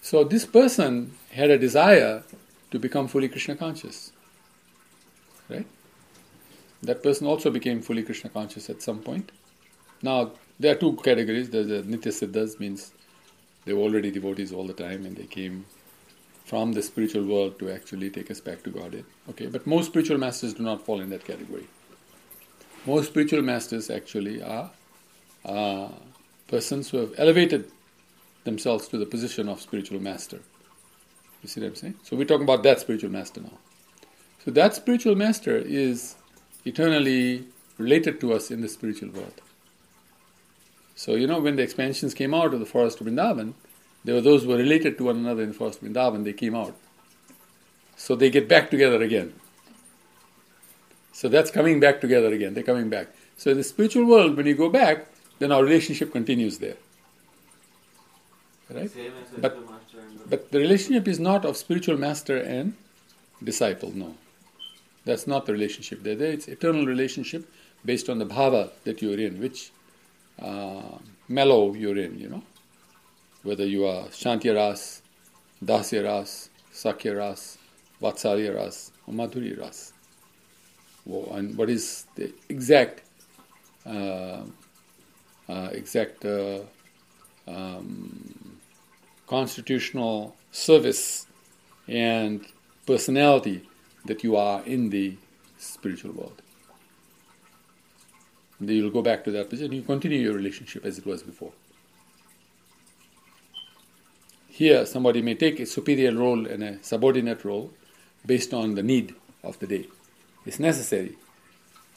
[0.01, 2.23] So this person had a desire
[2.71, 4.11] to become fully Krishna conscious.
[5.49, 5.67] Right?
[6.83, 9.31] That person also became fully Krishna conscious at some point.
[10.01, 11.49] Now, there are two categories.
[11.49, 12.91] There's a Nitya Siddhas, means
[13.65, 15.65] they were already devotees all the time and they came
[16.51, 19.05] from the spiritual world to actually take us back to Godhead.
[19.29, 21.65] Okay, but most spiritual masters do not fall in that category.
[22.85, 24.69] Most spiritual masters actually are
[25.45, 25.87] uh,
[26.49, 27.71] persons who have elevated
[28.43, 30.39] themselves to the position of spiritual master.
[31.41, 31.95] You see what I'm saying?
[32.03, 33.57] So we're talking about that spiritual master now.
[34.43, 36.15] So that spiritual master is
[36.65, 37.45] eternally
[37.77, 39.39] related to us in the spiritual world.
[40.95, 43.53] So you know when the expansions came out of the forest of Vrindavan,
[44.03, 46.75] there were those who were related to one another in of Vrindavan, they came out.
[47.95, 49.33] So they get back together again.
[51.13, 53.07] So that's coming back together again, they're coming back.
[53.37, 55.07] So in the spiritual world, when you go back,
[55.39, 56.77] then our relationship continues there.
[58.69, 58.89] Right?
[59.37, 62.73] But- spiritual master and the But the relationship is not of spiritual master and
[63.43, 64.15] disciple, no.
[65.05, 66.03] That's not the relationship.
[66.03, 67.49] There, there it's eternal relationship
[67.83, 69.71] based on the bhava that you're in, which
[70.39, 70.97] uh,
[71.27, 72.43] mellow you're in, you know.
[73.43, 75.01] Whether you are Shanti Ras,
[75.63, 76.49] Dasya Ras,
[79.07, 79.93] or Madhurya Ras.
[81.05, 83.01] Wo- And what is the exact,
[83.85, 84.43] uh,
[85.49, 86.59] uh, exact uh,
[87.47, 88.59] um,
[89.27, 91.25] constitutional service
[91.87, 92.45] and
[92.85, 93.67] personality
[94.05, 95.17] that you are in the
[95.57, 96.41] spiritual world.
[98.59, 101.51] Then you'll go back to that position, you continue your relationship as it was before.
[104.61, 107.71] Here, somebody may take a superior role and a subordinate role
[108.23, 109.87] based on the need of the day.
[110.45, 111.17] It's necessary.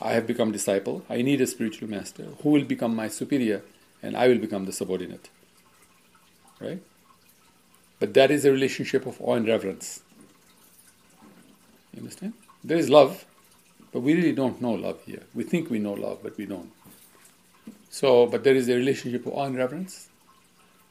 [0.00, 3.60] I have become disciple, I need a spiritual master who will become my superior
[4.02, 5.28] and I will become the subordinate.
[6.58, 6.80] Right?
[7.98, 10.00] But that is a relationship of awe and reverence.
[11.92, 12.32] You understand?
[12.64, 13.26] There is love,
[13.92, 15.24] but we really don't know love here.
[15.34, 16.72] We think we know love, but we don't.
[17.90, 20.08] So, but there is a relationship of awe and reverence.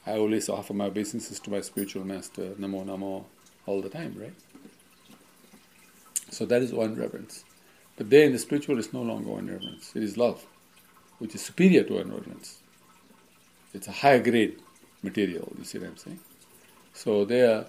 [0.06, 3.26] I always offer my obeisances to my spiritual master, Namo Namo,
[3.66, 4.34] all the time, right?
[6.30, 7.46] So that is one reverence.
[7.96, 9.96] But there in the spiritual is no longer one reverence.
[9.96, 10.46] It is love,
[11.20, 12.60] which is superior to and reverence.
[13.74, 14.60] It's a higher grade
[15.04, 16.20] material, you see what I'm saying?
[16.94, 17.66] So they are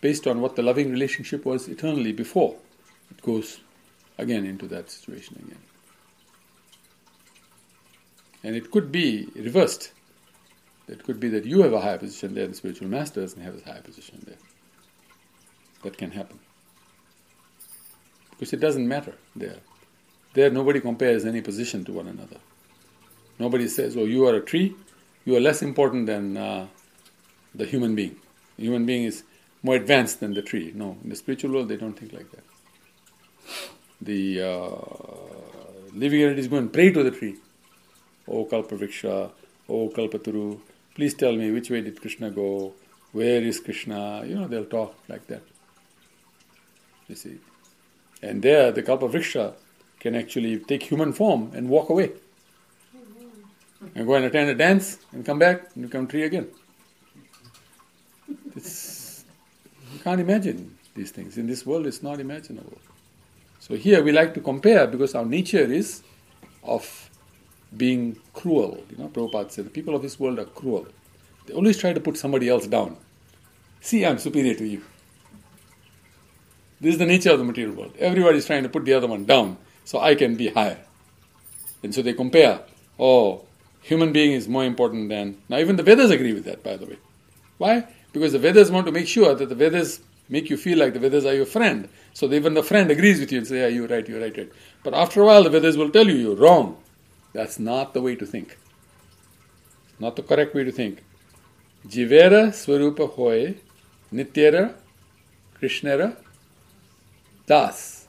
[0.00, 2.56] based on what the loving relationship was eternally before.
[3.10, 3.60] It goes
[4.18, 5.58] again into that situation again.
[8.42, 9.92] And it could be reversed.
[10.90, 13.56] It could be that you have a higher position there, the spiritual master doesn't have
[13.56, 14.38] a higher position there.
[15.82, 16.38] That can happen.
[18.30, 19.58] Because it doesn't matter there.
[20.34, 22.38] There, nobody compares any position to one another.
[23.38, 24.74] Nobody says, oh, you are a tree,
[25.24, 26.66] you are less important than uh,
[27.54, 28.16] the human being.
[28.56, 29.22] The human being is
[29.62, 30.72] more advanced than the tree.
[30.74, 32.44] No, in the spiritual world, they don't think like that.
[34.00, 34.70] The uh,
[35.94, 37.36] living entities go and pray to the tree.
[38.26, 39.30] Oh Kalpavriksha,
[39.68, 40.60] oh Kalpataru,
[40.94, 42.74] please tell me which way did Krishna go?
[43.12, 44.24] Where is Krishna?
[44.24, 45.42] You know, they'll talk like that.
[47.08, 47.38] You see.
[48.22, 49.54] And there, the Kalpavriksha
[49.98, 52.12] can actually take human form and walk away.
[53.94, 56.48] And go and attend a dance and come back and become tree again.
[58.54, 59.24] It's,
[59.92, 61.38] you can't imagine these things.
[61.38, 62.78] In this world, it's not imaginable.
[63.58, 66.02] So here we like to compare because our nature is
[66.62, 67.09] of
[67.76, 68.82] being cruel.
[68.90, 70.86] You know, Prabhupada said the people of this world are cruel.
[71.46, 72.96] They always try to put somebody else down.
[73.80, 74.82] See, I'm superior to you.
[76.80, 77.94] This is the nature of the material world.
[77.98, 80.78] Everybody is trying to put the other one down so I can be higher.
[81.82, 82.60] And so they compare.
[82.98, 83.44] Oh,
[83.82, 85.38] human being is more important than.
[85.48, 86.98] Now, even the Vedas agree with that, by the way.
[87.58, 87.86] Why?
[88.12, 90.98] Because the Vedas want to make sure that the Vedas make you feel like the
[90.98, 91.88] Vedas are your friend.
[92.12, 94.52] So even the friend agrees with you and say, yeah, you're right, you're right, right.
[94.82, 96.76] But after a while, the Vedas will tell you you're wrong.
[97.32, 98.58] That's not the way to think.
[99.98, 101.02] Not the correct way to think.
[101.86, 103.56] Jivera swarupa hoy
[104.12, 104.74] nityera
[105.60, 106.16] Krishnera
[107.46, 108.08] Das.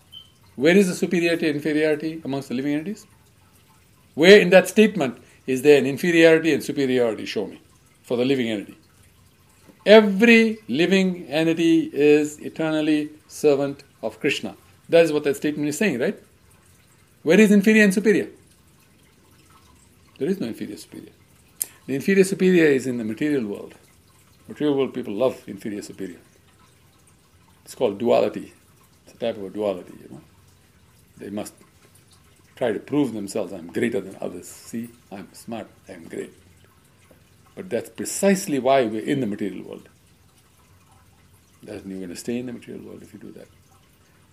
[0.56, 3.08] Where is the superiority and inferiority amongst the living entities?
[4.16, 5.18] Where in that statement
[5.48, 7.26] is there an inferiority and superiority?
[7.26, 7.62] Show me.
[8.04, 8.78] For the living entity.
[9.86, 14.56] Every living entity is eternally servant of Krishna.
[14.90, 16.20] That is what that statement is saying, right?
[17.24, 18.28] Where is inferior and superior?
[20.22, 21.14] There is no inferior superior.
[21.88, 23.74] The inferior superior is in the material world.
[24.48, 26.20] Material world people love inferior superior.
[27.66, 28.54] It's called duality.
[29.04, 30.22] It's a type of a duality, you know.
[31.18, 31.56] They must
[32.56, 34.48] try to prove themselves I'm greater than others.
[34.48, 36.32] See, I'm smart, I'm great.
[37.56, 39.90] But that's precisely why we're in the material world.
[41.66, 43.48] Doesn't you're going to stay in the material world if you do that.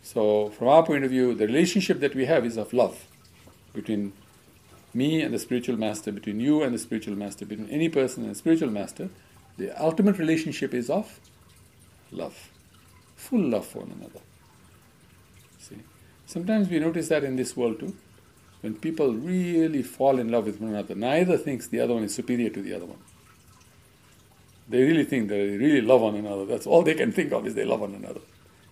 [0.03, 3.07] So, from our point of view, the relationship that we have is of love
[3.73, 4.13] between
[4.99, 8.33] me and the spiritual master, between you and the spiritual master, between any person and
[8.33, 9.09] the spiritual master.
[9.57, 11.21] The ultimate relationship is of
[12.13, 12.51] love,
[13.17, 14.21] full love for one another.
[15.59, 15.79] See,
[16.27, 17.97] sometimes we notice that in this world too.
[18.61, 22.15] When people really fall in love with one another, neither thinks the other one is
[22.15, 22.99] superior to the other one.
[24.69, 26.45] They really think that they really love one another.
[26.45, 28.21] That's all they can think of is they love one another.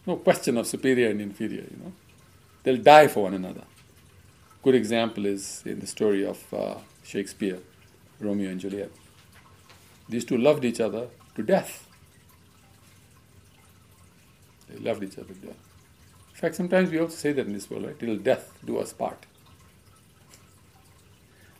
[0.07, 1.93] No question of superior and inferior, you know.
[2.63, 3.63] They'll die for one another.
[4.67, 7.61] Good example is in the story of uh, Shakespeare,
[8.19, 8.91] Romeo and Juliet.
[10.09, 11.07] These two loved each other
[11.37, 11.89] to death.
[14.69, 15.61] They loved each other to death.
[16.31, 17.97] In fact, sometimes we also say that in this world, right?
[17.97, 19.27] Till death do us part.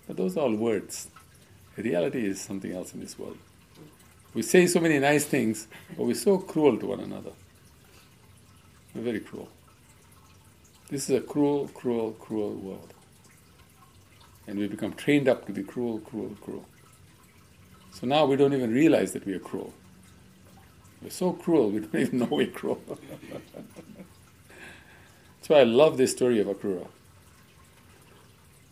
[0.09, 1.09] But those are all words.
[1.77, 3.39] Reality is something else in this world.
[4.35, 7.35] We say so many nice things, but we're so cruel to one another.
[8.97, 9.49] We're very cruel.
[10.89, 12.95] This is a cruel, cruel, cruel world.
[14.47, 16.67] And we become trained up to be cruel, cruel, cruel.
[17.91, 19.73] So now we don't even realize that we are cruel.
[21.03, 22.81] We're so cruel, we don't even know we're cruel.
[25.47, 26.89] That's why I love this story of Akrura.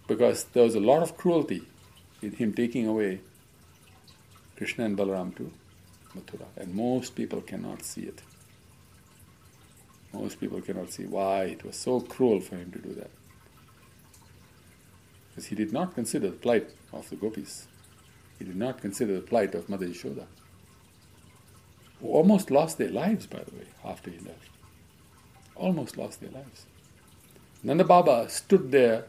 [0.08, 1.62] Because there was a lot of cruelty
[2.20, 3.20] in him taking away
[4.56, 5.52] Krishna and Balaram to
[6.16, 6.46] Mathura.
[6.56, 8.22] And most people cannot see it.
[10.12, 13.10] Most people cannot see why it was so cruel for him to do that.
[15.34, 17.66] Because he did not consider the plight of the gopis.
[18.38, 20.26] He did not consider the plight of Mother Yashoda,
[22.00, 24.50] who almost lost their lives, by the way, after he left.
[25.56, 26.66] Almost lost their lives.
[27.64, 29.06] Nanda Baba stood there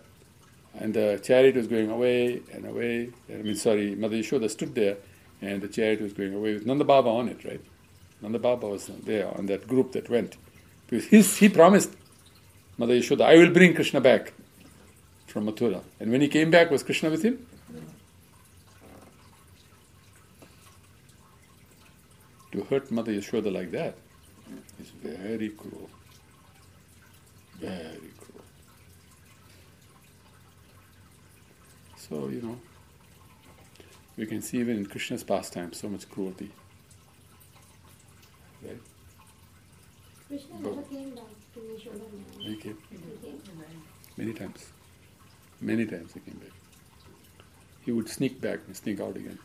[0.80, 3.10] and the chariot was going away and away.
[3.30, 4.98] I mean, sorry, Mother Yashoda stood there
[5.42, 7.62] and the chariot was going away with Nanda Baba on it, right?
[8.22, 10.38] Nanda Baba was there on that group that went.
[10.88, 11.92] Because his, he promised
[12.78, 14.34] Mother Yashoda, I will bring Krishna back
[15.36, 15.84] from Mathura.
[16.00, 17.46] And when he came back, was Krishna with him?
[22.54, 23.98] To hurt Mother Yashoda like that
[24.80, 25.90] is very cruel.
[27.60, 28.46] Very cruel.
[31.98, 32.58] So, you know,
[34.16, 36.50] we can see even in Krishna's pastime so much cruelty.
[38.64, 38.82] Right?
[40.30, 42.06] Krishna never came back to Yashoda.
[42.40, 43.42] He came He came.
[44.16, 44.72] many times.
[45.66, 46.52] Many times he came back.
[47.84, 49.40] He would sneak back and sneak out again.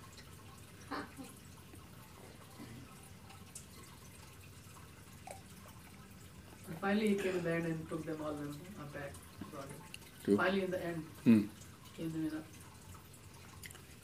[6.68, 8.56] And finally, he came in the end and took them all them
[8.92, 9.12] back.
[10.24, 11.42] To, Finally, in the end, hmm,
[11.96, 12.42] came them in, uh,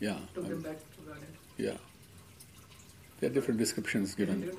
[0.00, 1.26] yeah, took them um, back to Garden.
[1.58, 1.76] yeah.
[3.20, 4.42] There are different descriptions given.
[4.44, 4.56] Okay.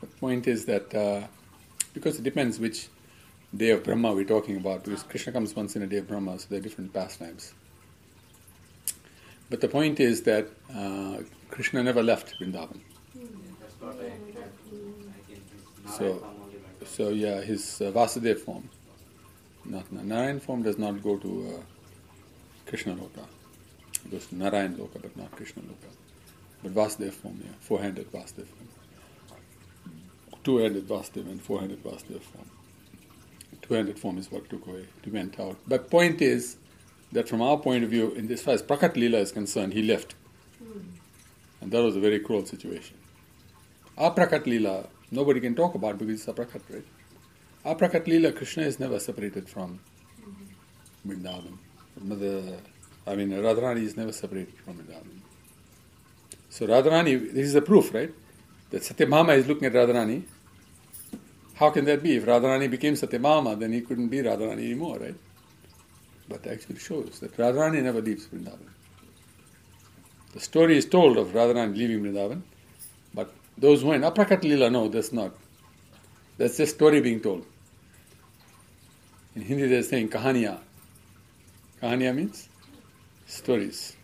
[0.00, 1.26] The point is that uh,
[1.94, 2.86] because it depends which
[3.56, 6.38] day of Brahma we're talking about, because Krishna comes once in a day of Brahma,
[6.38, 7.52] so there are different pastimes.
[9.50, 11.18] But the point is that uh,
[11.50, 12.80] Krishna never left Vrindavan.
[15.98, 16.26] So-
[16.96, 18.64] So yeah, his uh, Vasudev form,
[19.64, 21.62] not Narayan form, does not go to uh,
[22.68, 23.24] Krishna Loka.
[24.04, 25.90] It goes to Narayan Loka, but not Krishna Loka.
[26.62, 28.68] But Vasudev form, yeah, four-handed Vasudev form.
[30.42, 32.50] Two-handed Vasudev and four-handed Vasudev form.
[33.60, 35.56] Two-handed form is what took away, went out.
[35.68, 36.56] But point is
[37.12, 39.82] that from our point of view, in this far as Prakat Leela is concerned, he
[39.82, 40.14] left.
[41.60, 42.96] And that was a very cruel situation.
[43.96, 46.84] Aprakat Leela, nobody can talk about because it's a Prakat, right?
[47.64, 49.78] Aprakat Leela, Krishna is never separated from
[51.06, 51.58] Vrindavan.
[52.00, 52.58] Mother,
[53.06, 55.20] I mean, Radharani is never separated from Vrindavan.
[56.48, 58.12] So Radharani, this is the proof, right?
[58.70, 60.24] That Satyabhama is looking at Radharani.
[61.54, 62.16] How can that be?
[62.16, 65.14] If Radharani became Satyabhama, then he couldn't be Radharani anymore, right?
[66.28, 68.68] But actually shows that Radharani never leaves Vrindavan.
[70.32, 72.42] The story is told of Radharani leaving Vrindavan,
[73.14, 75.32] but those who in Aprakat Lila know that's not
[76.38, 77.44] That's just story being told.
[79.36, 80.58] In Hindi they're saying kahaniya.
[81.80, 82.48] Kahaniya means
[83.26, 83.96] stories.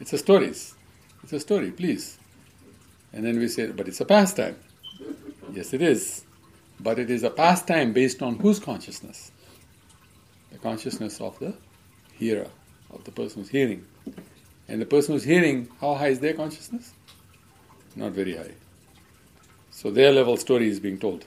[0.00, 0.74] It's a stories.
[1.22, 2.18] It's a story, please.
[3.12, 4.56] And then we say, but it's a pastime.
[5.52, 6.24] Yes, it is.
[6.80, 9.30] But it is a pastime based on whose consciousness?
[10.50, 11.54] The consciousness of the
[12.14, 12.48] hearer,
[12.90, 13.86] of the person who's hearing.
[14.68, 16.92] And the person who's hearing, how high is their consciousness?
[17.94, 18.52] Not very high.
[19.70, 21.24] So their level story is being told.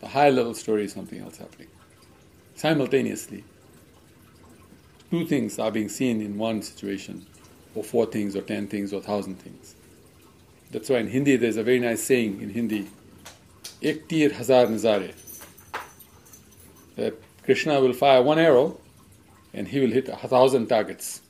[0.00, 1.68] The high level story is something else happening.
[2.54, 3.44] Simultaneously,
[5.10, 7.26] two things are being seen in one situation,
[7.74, 9.74] or four things, or ten things, or thousand things.
[10.72, 12.88] That's why in Hindi there's a very nice saying in Hindi,
[13.82, 15.12] Ek tir hazar nazare.
[16.96, 17.14] That
[17.44, 18.80] Krishna will fire one arrow
[19.52, 21.20] and he will hit a thousand targets.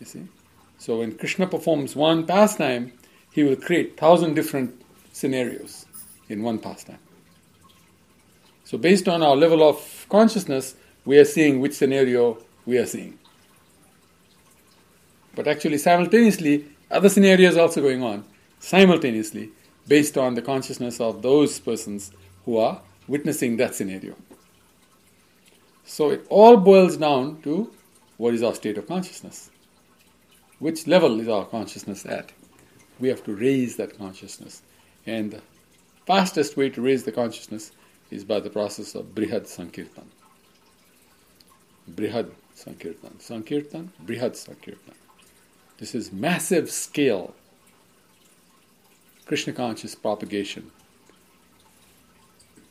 [0.00, 0.28] You see?
[0.78, 2.92] So when Krishna performs one pastime,
[3.30, 4.80] he will create thousand different
[5.12, 5.86] scenarios
[6.28, 6.98] in one pastime.
[8.64, 10.74] So based on our level of consciousness,
[11.04, 13.18] we are seeing which scenario we are seeing.
[15.34, 18.24] But actually, simultaneously, other scenarios also going on
[18.58, 19.50] simultaneously
[19.88, 22.12] based on the consciousness of those persons
[22.44, 24.14] who are witnessing that scenario.
[25.84, 27.72] So it all boils down to
[28.16, 29.50] what is our state of consciousness?
[30.58, 32.30] Which level is our consciousness at?
[33.00, 34.62] We have to raise that consciousness.
[35.06, 35.42] And the
[36.06, 37.72] fastest way to raise the consciousness
[38.10, 40.06] is by the process of Brihad Sankirtan.
[41.90, 43.18] Brihad Sankirtan.
[43.18, 44.94] Sankirtan, Brihad Sankirtan.
[45.82, 47.34] This is massive scale
[49.26, 50.70] Krishna conscious propagation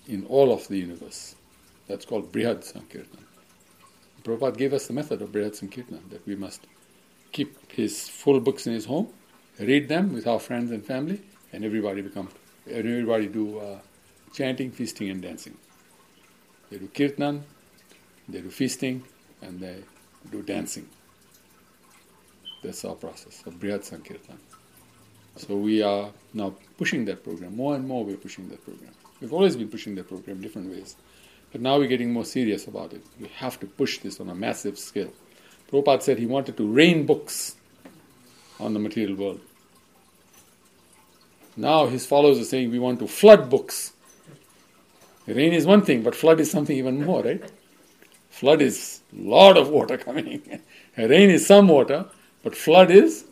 [0.07, 1.36] in all of the universe.
[1.89, 3.26] That's called Brihad Sankirtan.
[4.24, 6.68] Prabhupada gave us the method of Brihad Sankirtan that we must
[7.34, 9.09] keep his full books in his home,
[9.59, 12.30] read them with our friends and family, and everybody become
[12.66, 13.80] everybody do uh,
[14.34, 15.57] chanting, feasting, and dancing.
[16.70, 17.43] They do kirtan,
[18.30, 19.03] they do feasting,
[19.41, 19.84] and they
[20.32, 20.88] do dancing.
[22.64, 24.38] That's our process of Brihad Sankirtan.
[25.36, 27.55] So we are now pushing that program.
[27.55, 28.91] More and more we're pushing that program.
[29.20, 30.95] We've always been pushing that program different ways.
[31.51, 33.03] But now we're getting more serious about it.
[33.20, 35.12] We have to push this on a massive scale.
[35.72, 37.55] Prabhupada said he wanted to rain books
[38.59, 39.41] on the material world.
[41.57, 43.93] Now his followers are saying we want to flood books.
[45.28, 47.43] Rain is one thing, but flood is something even more, right?
[48.30, 50.62] Flood is a lot of water coming.
[50.97, 52.05] Rain is some water,
[52.44, 53.26] but flood is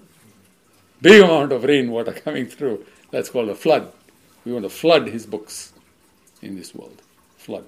[1.02, 2.86] big amount of rainwater coming through.
[3.12, 3.92] That's called a flood.
[4.46, 5.74] We want to flood his books
[6.42, 7.02] in this world.
[7.38, 7.66] Flood.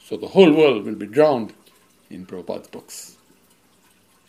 [0.00, 1.52] So the whole world will be drowned
[2.10, 3.16] in Prabhupada's books.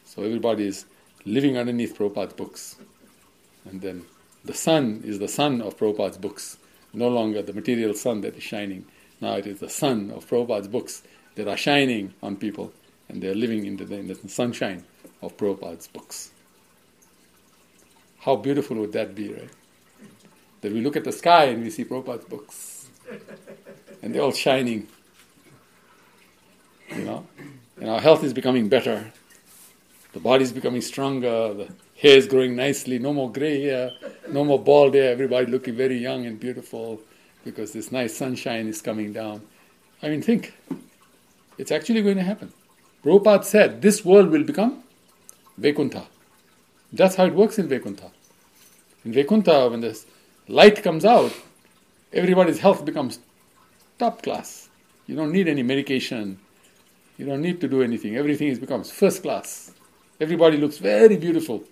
[0.05, 0.85] So everybody is
[1.25, 2.75] living underneath Prabhupada's books.
[3.65, 4.05] And then
[4.43, 6.57] the sun is the sun of Prabhupada's books,
[6.93, 8.85] no longer the material sun that is shining.
[9.21, 11.03] Now it is the sun of Prabhupada's books
[11.35, 12.71] that are shining on people,
[13.09, 14.83] and they are living in the, in the sunshine
[15.21, 16.31] of Prabhupada's books.
[18.19, 19.49] How beautiful would that be, right?
[20.61, 22.89] That we look at the sky and we see Prabhupada's books,
[24.01, 24.87] and they're all shining.
[26.89, 27.27] You know,
[27.79, 29.11] and our health is becoming better.
[30.13, 31.53] The body is becoming stronger.
[31.53, 31.67] The
[31.99, 32.97] hair is growing nicely.
[32.97, 33.91] No more gray hair.
[34.29, 35.11] No more bald hair.
[35.11, 36.99] Everybody looking very young and beautiful
[37.43, 39.41] because this nice sunshine is coming down.
[40.01, 40.53] I mean, think.
[41.57, 42.53] It's actually going to happen.
[43.03, 44.83] Prabhupada said this world will become
[45.57, 46.07] Vaikuntha.
[46.93, 48.11] That's how it works in Vaikuntha.
[49.03, 50.05] In Vaikuntha, when this
[50.47, 51.33] light comes out,
[52.13, 53.19] everybody's health becomes
[53.97, 54.69] top class.
[55.07, 56.39] You don't need any medication.
[57.17, 58.15] You don't need to do anything.
[58.15, 59.71] Everything is becomes first class.
[60.19, 61.63] Everybody looks very beautiful.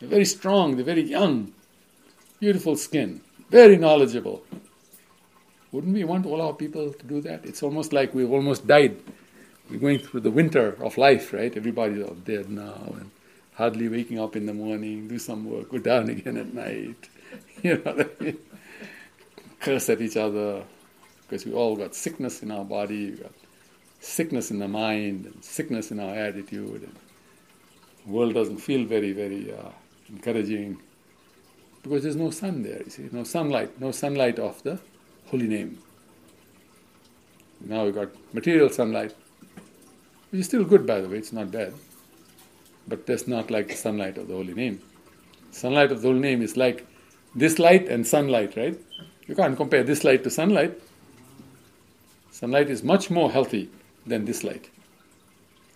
[0.00, 0.76] They're very strong.
[0.76, 1.52] They're very young.
[2.40, 3.20] Beautiful skin.
[3.50, 4.42] Very knowledgeable.
[5.72, 7.44] Wouldn't we want all our people to do that?
[7.44, 8.96] It's almost like we've almost died.
[9.74, 11.56] We're going through the winter of life, right?
[11.56, 13.10] Everybody's dead now and
[13.54, 17.08] hardly waking up in the morning, do some work, go down again at night.
[17.62, 18.38] You know what I mean?
[19.58, 20.62] Curse at each other
[21.22, 23.32] because we all got sickness in our body, we got
[24.00, 26.82] sickness in the mind, and sickness in our attitude.
[26.82, 26.94] And
[28.04, 29.70] the world doesn't feel very, very uh,
[30.08, 30.80] encouraging
[31.82, 34.78] because there's no sun there, you see, no sunlight, no sunlight of the
[35.26, 35.78] holy name.
[37.60, 39.14] Now we've got material sunlight,
[40.34, 41.72] which is still good, by the way, it's not bad.
[42.88, 44.80] But that's not like the sunlight of the holy name.
[45.52, 46.84] Sunlight of the holy name is like
[47.36, 48.76] this light and sunlight, right?
[49.28, 50.76] You can't compare this light to sunlight.
[52.32, 53.70] Sunlight is much more healthy
[54.08, 54.68] than this light,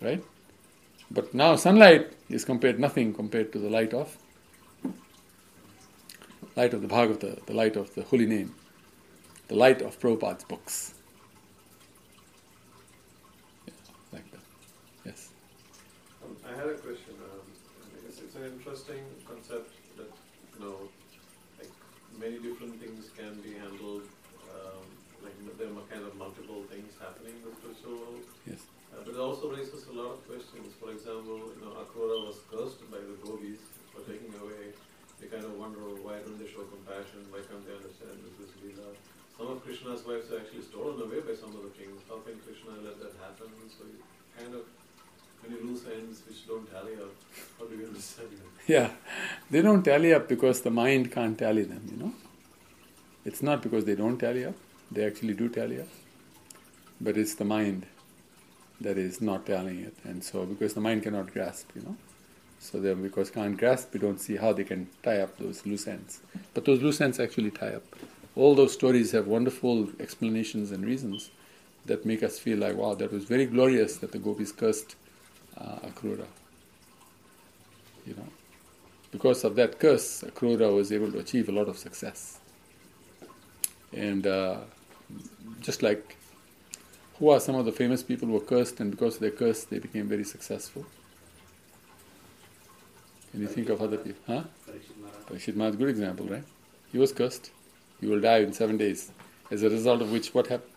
[0.02, 0.24] right?
[1.08, 4.18] But now sunlight is compared nothing compared to the light of
[6.56, 8.52] light of the Bhagavata, the light of the holy name,
[9.46, 10.94] the light of Prabhupada's books.
[13.68, 13.74] Yeah,
[14.12, 14.40] like that.
[15.08, 15.30] Yes.
[16.22, 17.14] Um, I had a question.
[17.22, 17.40] Um,
[18.06, 20.10] it's, it's an interesting concept that
[20.54, 20.76] you know,
[21.58, 21.70] like
[22.28, 24.04] many different things can be handled.
[24.52, 24.84] Um,
[25.24, 28.24] like there are kind of multiple things happening spiritual world.
[28.44, 28.68] Yes.
[28.92, 30.76] Uh, but it also raises a lot of questions.
[30.76, 33.64] For example, you know, Akrura was cursed by the gopis
[33.96, 34.76] for taking away.
[35.16, 37.24] They kind of wonder why don't they show compassion?
[37.32, 38.92] Why can't they understand this is Leela?
[39.40, 42.04] Some of Krishna's wives are actually stolen away by some of the kings.
[42.12, 43.48] How can Krishna let that happen?
[43.72, 44.04] So you
[44.36, 44.68] kind of
[45.42, 47.14] when you lose ends which don't tally up,
[47.58, 48.44] how do you understand that?
[48.66, 48.90] Yeah,
[49.50, 52.12] they don't tally up because the mind can't tally them, you know.
[53.24, 54.54] It's not because they don't tally up,
[54.90, 55.88] they actually do tally up.
[57.00, 57.86] But it's the mind
[58.80, 59.94] that is not tallying it.
[60.04, 61.96] And so, because the mind cannot grasp, you know.
[62.60, 65.86] So, then because can't grasp, we don't see how they can tie up those loose
[65.86, 66.20] ends.
[66.54, 67.84] But those loose ends actually tie up.
[68.34, 71.30] All those stories have wonderful explanations and reasons
[71.86, 74.96] that make us feel like, wow, that was very glorious that the gopis cursed
[75.60, 76.26] uh, Akrura.
[78.06, 78.26] You know,
[79.10, 82.40] because of that curse, Akrura was able to achieve a lot of success.
[83.92, 84.58] And uh,
[85.60, 86.16] just like
[87.18, 89.64] who are some of the famous people who were cursed, and because of their curse,
[89.64, 90.86] they became very successful?
[93.32, 94.22] Can you think of other people?
[94.26, 94.44] Huh?
[95.26, 96.44] Parikshit Maharaj, good example, right?
[96.92, 97.50] He was cursed.
[98.00, 99.10] You will die in seven days.
[99.50, 100.72] As a result of which, what happened?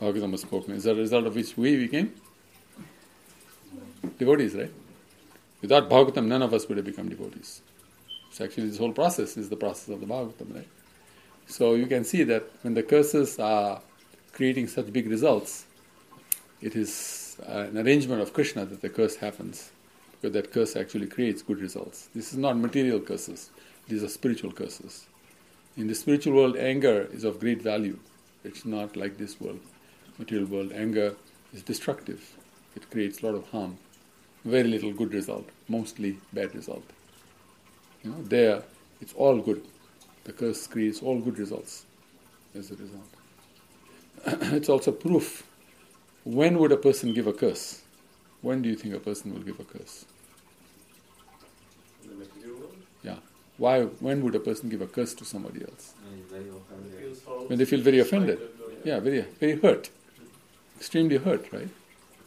[0.00, 0.74] Bhagavatam was spoken.
[0.74, 2.12] As a result of which, we became
[4.18, 4.72] devotees, right?
[5.60, 7.60] Without Bhagavatam, none of us would have become devotees.
[8.30, 10.68] So actually, this whole process is the process of the Bhagavatam, right?
[11.46, 13.80] So you can see that when the curses are
[14.32, 15.64] creating such big results,
[16.60, 19.70] it is uh, an arrangement of Krishna that the curse happens,
[20.12, 22.08] because that curse actually creates good results.
[22.14, 23.50] This is not material curses;
[23.88, 25.06] these are spiritual curses.
[25.76, 27.98] In the spiritual world, anger is of great value.
[28.44, 29.60] It's not like this world,
[30.18, 30.72] material world.
[30.72, 31.16] Anger
[31.52, 32.36] is destructive.
[32.74, 33.78] It creates a lot of harm.
[34.46, 36.84] Very little good result, mostly bad result.
[38.04, 38.62] You know, there
[39.00, 39.62] it's all good.
[40.24, 41.84] The curse creates all good results
[42.54, 43.10] as a result.
[44.54, 45.44] it's also proof.
[46.24, 47.82] When would a person give a curse?
[48.42, 50.04] When do you think a person will give a curse?
[52.04, 53.16] In the material world, Yeah.
[53.58, 53.82] Why?
[54.06, 55.94] When would a person give a curse to somebody else?
[56.08, 57.00] And it's very it offended.
[57.00, 58.38] feels all When they feel very offended.
[58.38, 59.90] Uh, yeah, very, very hurt,
[60.76, 61.68] extremely hurt, right?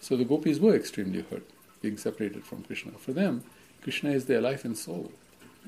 [0.02, 1.44] So the gopis were extremely hurt,
[1.82, 2.92] being separated from Krishna.
[2.94, 3.44] For them,
[3.82, 5.12] Krishna is their life and soul.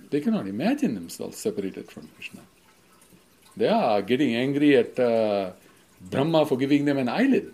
[0.10, 2.42] They cannot imagine themselves separated from Krishna.
[3.56, 5.52] They are getting angry at uh,
[6.02, 7.54] Brahma for giving them an eyelid.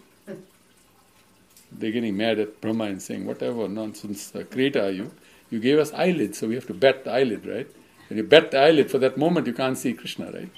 [1.72, 5.12] They're getting mad at Brahma and saying, "Whatever nonsense uh, creator are you?
[5.50, 7.68] You gave us eyelid, so we have to bat the eyelid, right?
[8.10, 10.50] When you bat the eyelid, for that moment you can't see Krishna, right?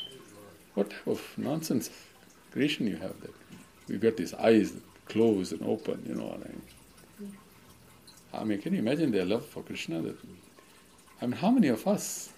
[0.75, 1.89] What type of nonsense
[2.51, 3.33] creation you have that
[3.87, 6.61] you got these eyes that close and open, you know what I mean?
[8.33, 10.03] I mean, can you imagine their love for Krishna?
[11.21, 12.31] I mean, how many of us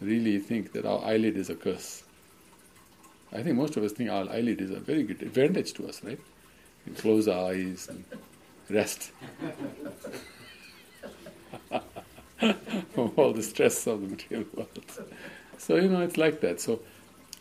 [0.00, 2.04] really think that our eyelid is a curse?
[3.32, 6.02] I think most of us think our eyelid is a very good advantage to us,
[6.02, 6.18] right?
[6.86, 8.04] We close our eyes and
[8.70, 9.12] rest
[12.94, 14.84] from all the stress of the material world.
[15.58, 16.60] So you know, it's like that.
[16.60, 16.80] So,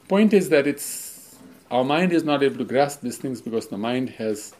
[0.08, 1.38] point is that it's
[1.72, 4.54] our mind is not able to grasp these things because the mind has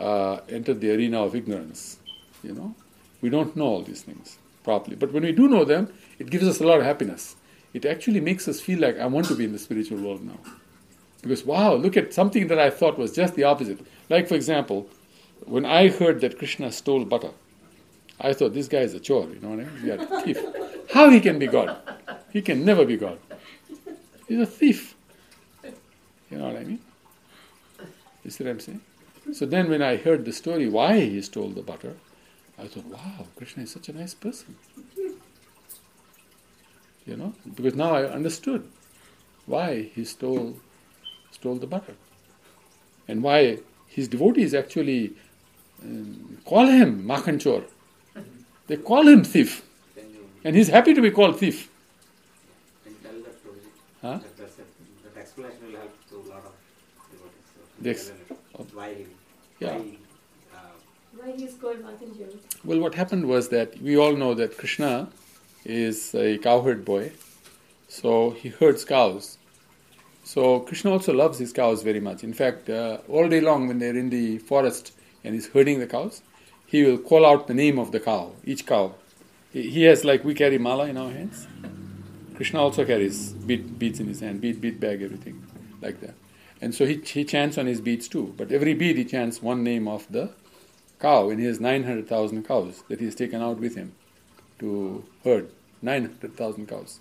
[0.00, 1.98] uh, entered the arena of ignorance.
[2.42, 2.74] You know,
[3.20, 4.96] we don't know all these things properly.
[4.96, 7.36] But when we do know them, it gives us a lot of happiness.
[7.72, 10.38] It actually makes us feel like I want to be in the spiritual world now.
[11.22, 13.80] Because wow, look at something that I thought was just the opposite.
[14.08, 14.88] Like for example,
[15.44, 17.30] when I heard that Krishna stole butter,
[18.20, 19.80] I thought this guy is a chor, you know what I mean?
[19.80, 20.90] He's a thief.
[20.92, 21.76] How he can be God?
[22.32, 23.18] He can never be God.
[24.28, 24.94] He's a thief.
[26.30, 26.80] You know what I mean?
[28.24, 28.80] You see what I'm saying?
[29.32, 31.96] So then when I heard the story why he stole the butter,
[32.58, 34.56] I thought, wow, Krishna is such a nice person.
[37.06, 37.34] You know?
[37.54, 38.68] Because now I understood
[39.46, 40.56] why he stole
[41.30, 41.94] stole the butter.
[43.08, 45.12] And why his devotees actually
[45.82, 47.64] um, call him Makhanchor.
[48.66, 49.62] They call him thief.
[50.44, 51.68] And he's happy to be called thief.
[52.84, 53.56] can you tell that story?
[54.02, 54.18] Huh?
[54.36, 56.52] That, that explanation will help to a lot of
[57.80, 58.12] devotees.
[58.60, 58.74] So, The ex- tell it.
[58.74, 59.06] why he,
[59.66, 59.78] Yeah.
[59.78, 59.98] why,
[60.54, 60.58] uh,
[61.16, 62.30] Why he is called Makhanchor?
[62.64, 65.08] Well, what happened was that we all know that Krishna
[65.64, 67.12] is a cowherd boy,
[67.88, 69.38] so he herds cows.
[70.24, 72.22] So Krishna also loves his cows very much.
[72.22, 74.92] In fact, uh, all day long when they're in the forest
[75.24, 76.22] and he's herding the cows,
[76.66, 78.94] he will call out the name of the cow, each cow,
[79.52, 81.48] He he has like we carry mala in our hands.
[82.36, 85.42] Krishna also carries bead, beads in his hand, bead, bead bag, everything
[85.82, 86.14] like that.
[86.60, 88.34] And so he, he chants on his beads too.
[88.36, 90.30] But every bead he chants one name of the
[91.00, 93.94] cow, and he has 900,000 cows that he has taken out with him
[94.58, 95.50] to herd.
[95.82, 97.00] 900,000 cows.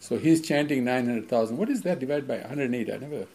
[0.00, 1.56] So he's chanting 900,000.
[1.56, 2.90] What is that divided by 108?
[2.90, 3.26] I never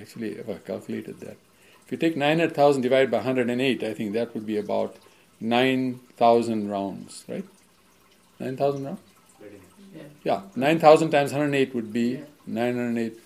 [0.00, 1.36] actually ever calculated that.
[1.84, 4.96] If you take 900,000 divided by 108, I think that would be about
[5.40, 7.44] 9,000 rounds, right?
[8.38, 9.00] 9,000 rounds?
[9.94, 10.02] Yeah.
[10.22, 12.24] Yeah, 9,000 times 108 would be Yeah.
[12.46, 13.18] 908,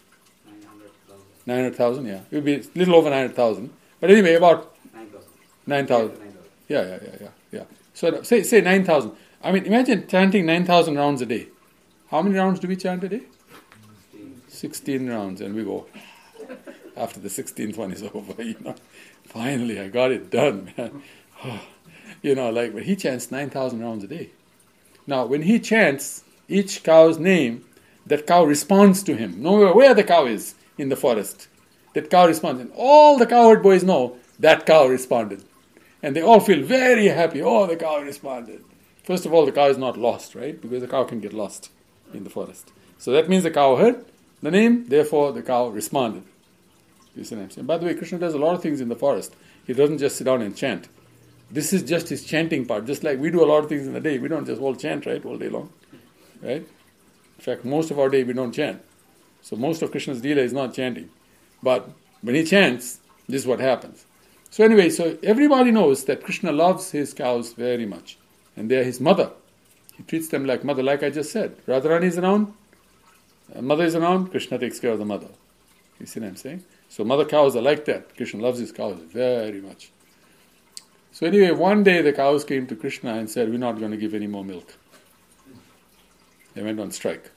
[1.46, 2.04] 900,000.
[2.04, 2.20] 900,000, yeah.
[2.30, 3.70] It would be a little over 900,000.
[4.00, 5.30] But anyway, about 9,000.
[5.66, 6.08] 9,000.
[6.08, 6.34] 9,000.
[6.68, 7.64] Yeah, yeah, yeah, yeah, yeah.
[7.92, 9.12] So say, say 9,000.
[9.42, 11.48] I mean, imagine chanting 9,000 rounds a day.
[12.10, 13.22] How many rounds do we chant a day?
[14.48, 15.86] 16 rounds, and we go.
[16.96, 18.74] After the 16th one is over, you know.
[19.24, 21.02] Finally, I got it done, man.
[22.22, 24.30] you know, like, but he chants 9,000 rounds a day.
[25.06, 27.64] Now, when he chants each cow's name,
[28.06, 29.42] that cow responds to him.
[29.42, 31.48] No matter where the cow is in the forest,
[31.94, 32.60] that cow responds.
[32.60, 35.44] And all the cowherd boys know that cow responded.
[36.02, 37.40] And they all feel very happy.
[37.40, 38.64] Oh, the cow responded.
[39.04, 40.60] First of all, the cow is not lost, right?
[40.60, 41.70] Because the cow can get lost
[42.12, 42.72] in the forest.
[42.98, 44.04] So that means the cow heard
[44.42, 46.24] the name, therefore the cow responded.
[47.16, 47.66] You see what I'm saying?
[47.66, 49.34] By the way, Krishna does a lot of things in the forest.
[49.66, 50.88] He doesn't just sit down and chant.
[51.50, 52.86] This is just his chanting part.
[52.86, 54.74] Just like we do a lot of things in the day, we don't just all
[54.74, 55.70] chant, right, all day long,
[56.42, 56.66] right?
[57.36, 58.82] In fact, most of our day we don't chant.
[59.44, 61.10] So most of Krishna's dealer is not chanting.
[61.62, 61.90] But
[62.22, 64.06] when he chants, this is what happens.
[64.48, 68.16] So anyway, so everybody knows that Krishna loves his cows very much.
[68.56, 69.32] And they are his mother.
[69.98, 71.58] He treats them like mother, like I just said.
[71.66, 72.54] Radharani is around,
[73.54, 75.28] uh, mother is around, Krishna takes care of the mother.
[76.00, 76.64] You see what I'm saying?
[76.88, 78.16] So mother cows are like that.
[78.16, 79.90] Krishna loves his cows very much.
[81.12, 83.98] So anyway, one day the cows came to Krishna and said, We're not going to
[83.98, 84.74] give any more milk.
[86.54, 87.30] They went on strike.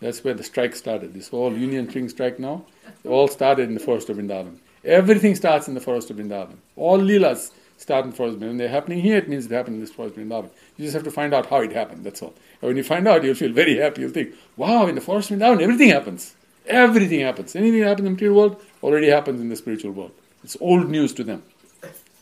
[0.00, 1.14] That's where the strike started.
[1.14, 2.64] This whole union thing strike now,
[3.04, 4.58] it all started in the forest of Vrindavan.
[4.84, 6.56] Everything starts in the forest of Vrindavan.
[6.76, 8.58] All leelas start in the forest of Vrindavan.
[8.58, 10.50] They're happening here, it means it happened in this forest of Vrindavan.
[10.76, 12.34] You just have to find out how it happened, that's all.
[12.60, 14.02] And when you find out, you'll feel very happy.
[14.02, 16.34] You'll think, wow, in the forest of Vrindavan, everything happens.
[16.66, 17.56] Everything happens.
[17.56, 20.12] Anything that happens in the material world already happens in the spiritual world.
[20.44, 21.42] It's old news to them.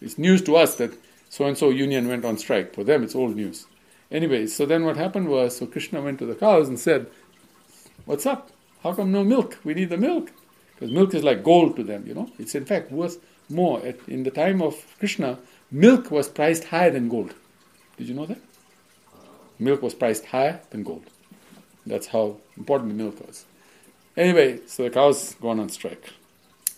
[0.00, 0.92] It's news to us that
[1.28, 2.74] so and so union went on strike.
[2.74, 3.66] For them, it's old news.
[4.10, 7.06] Anyway, so then what happened was, so Krishna went to the cows and said,
[8.06, 8.52] What's up?
[8.84, 9.58] How come no milk?
[9.64, 10.30] We need the milk.
[10.74, 12.30] Because milk is like gold to them, you know.
[12.38, 13.18] It's in fact worth
[13.50, 13.84] more.
[13.84, 15.40] At, in the time of Krishna,
[15.72, 17.34] milk was priced higher than gold.
[17.96, 18.38] Did you know that?
[19.58, 21.02] Milk was priced higher than gold.
[21.84, 23.44] That's how important the milk was.
[24.16, 26.12] Anyway, so the cows gone on strike.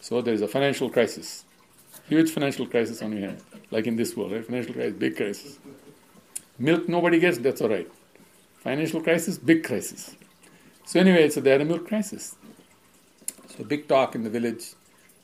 [0.00, 1.44] So there is a financial crisis.
[2.08, 3.42] Huge financial crisis on your hand.
[3.70, 4.46] Like in this world, right?
[4.46, 5.58] Financial crisis, big crisis.
[6.58, 7.90] Milk nobody gets, that's all right.
[8.60, 10.16] Financial crisis, big crisis.
[10.88, 12.34] So anyway, had a milk crisis.
[13.48, 14.72] So big talk in the village.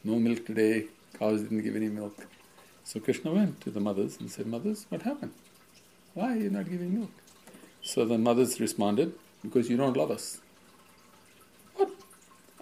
[0.04, 0.88] No milk today.
[1.18, 2.26] Cows didn't give any milk.
[2.84, 5.32] So Krishna went to the mothers and said, Mothers, what happened?
[6.12, 7.12] Why are you not giving milk?
[7.80, 10.42] So the mothers responded, Because you don't love us.
[11.76, 11.92] What?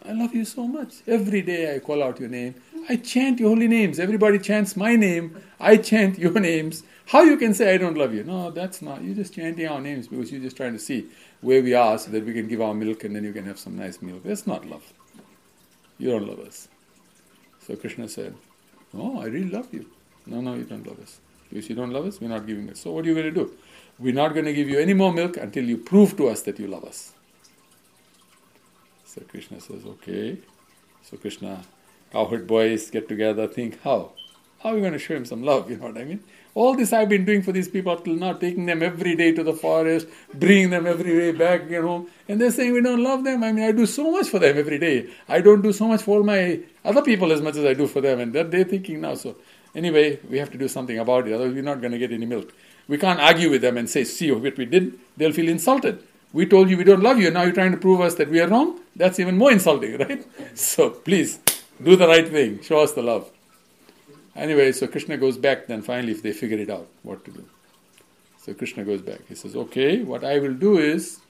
[0.06, 1.02] I love you so much.
[1.08, 2.54] Every day I call out your name.
[2.88, 3.98] I chant your holy names.
[3.98, 5.42] Everybody chants my name.
[5.58, 6.84] I chant your names.
[7.06, 8.24] How you can say I don't love you?
[8.24, 9.02] No, that's not.
[9.02, 11.06] You're just chanting our names because you're just trying to see
[11.40, 13.58] where we are so that we can give our milk and then you can have
[13.58, 14.22] some nice milk.
[14.24, 14.92] That's not love.
[15.98, 16.68] You don't love us.
[17.66, 18.34] So Krishna said,
[18.92, 19.86] No, I really love you.
[20.26, 21.20] No, no, you don't love us.
[21.48, 22.76] Because you don't love us, we're not giving it.
[22.76, 23.52] So what are you going to do?
[23.98, 26.58] We're not going to give you any more milk until you prove to us that
[26.58, 27.12] you love us.
[29.04, 30.38] So Krishna says, Okay.
[31.02, 31.62] So Krishna,
[32.10, 34.12] cowherd boys get together, think, How?
[34.62, 35.70] How are we going to show him some love?
[35.70, 36.20] You know what I mean?
[36.54, 39.42] All this I've been doing for these people till now, taking them every day to
[39.42, 43.24] the forest, bringing them every day back again home, and they're saying we don't love
[43.24, 43.42] them.
[43.42, 45.08] I mean, I do so much for them every day.
[45.28, 48.02] I don't do so much for my other people as much as I do for
[48.02, 49.14] them, and that they're thinking now.
[49.14, 49.36] So,
[49.74, 52.26] anyway, we have to do something about it, otherwise, we're not going to get any
[52.26, 52.52] milk.
[52.86, 54.98] We can't argue with them and say, see what we did.
[55.16, 56.02] They'll feel insulted.
[56.34, 58.28] We told you we don't love you, and now you're trying to prove us that
[58.28, 58.78] we are wrong?
[58.94, 60.26] That's even more insulting, right?
[60.54, 61.38] So, please,
[61.82, 63.30] do the right thing, show us the love.
[64.34, 67.44] Anyway, so Krishna goes back then finally if they figure it out what to do.
[68.38, 69.20] So Krishna goes back.
[69.28, 71.20] He says, Okay, what I will do is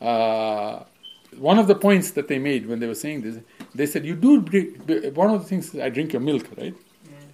[0.00, 0.84] uh,
[1.36, 3.38] one of the points that they made when they were saying this,
[3.74, 6.74] they said, You do drink, one of the things is I drink your milk, right?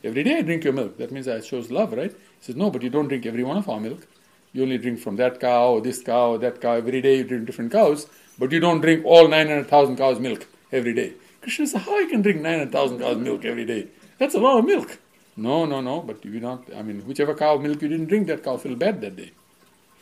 [0.03, 0.97] Every day I drink your milk.
[0.99, 2.11] That means I shows love, right?
[2.11, 4.07] He says, No, but you don't drink every one of our milk.
[4.53, 6.73] You only drink from that cow, or this cow, or that cow.
[6.73, 8.07] Every day you drink different cows,
[8.39, 11.13] but you don't drink all 900,000 cows' milk every day.
[11.43, 13.89] Krishna says, How I can drink 900,000 cows' milk every day?
[14.19, 14.99] That's a lot of milk.
[15.37, 18.43] No, no, no, but you not, I mean, whichever cow milk you didn't drink, that
[18.43, 19.31] cow feel bad that day.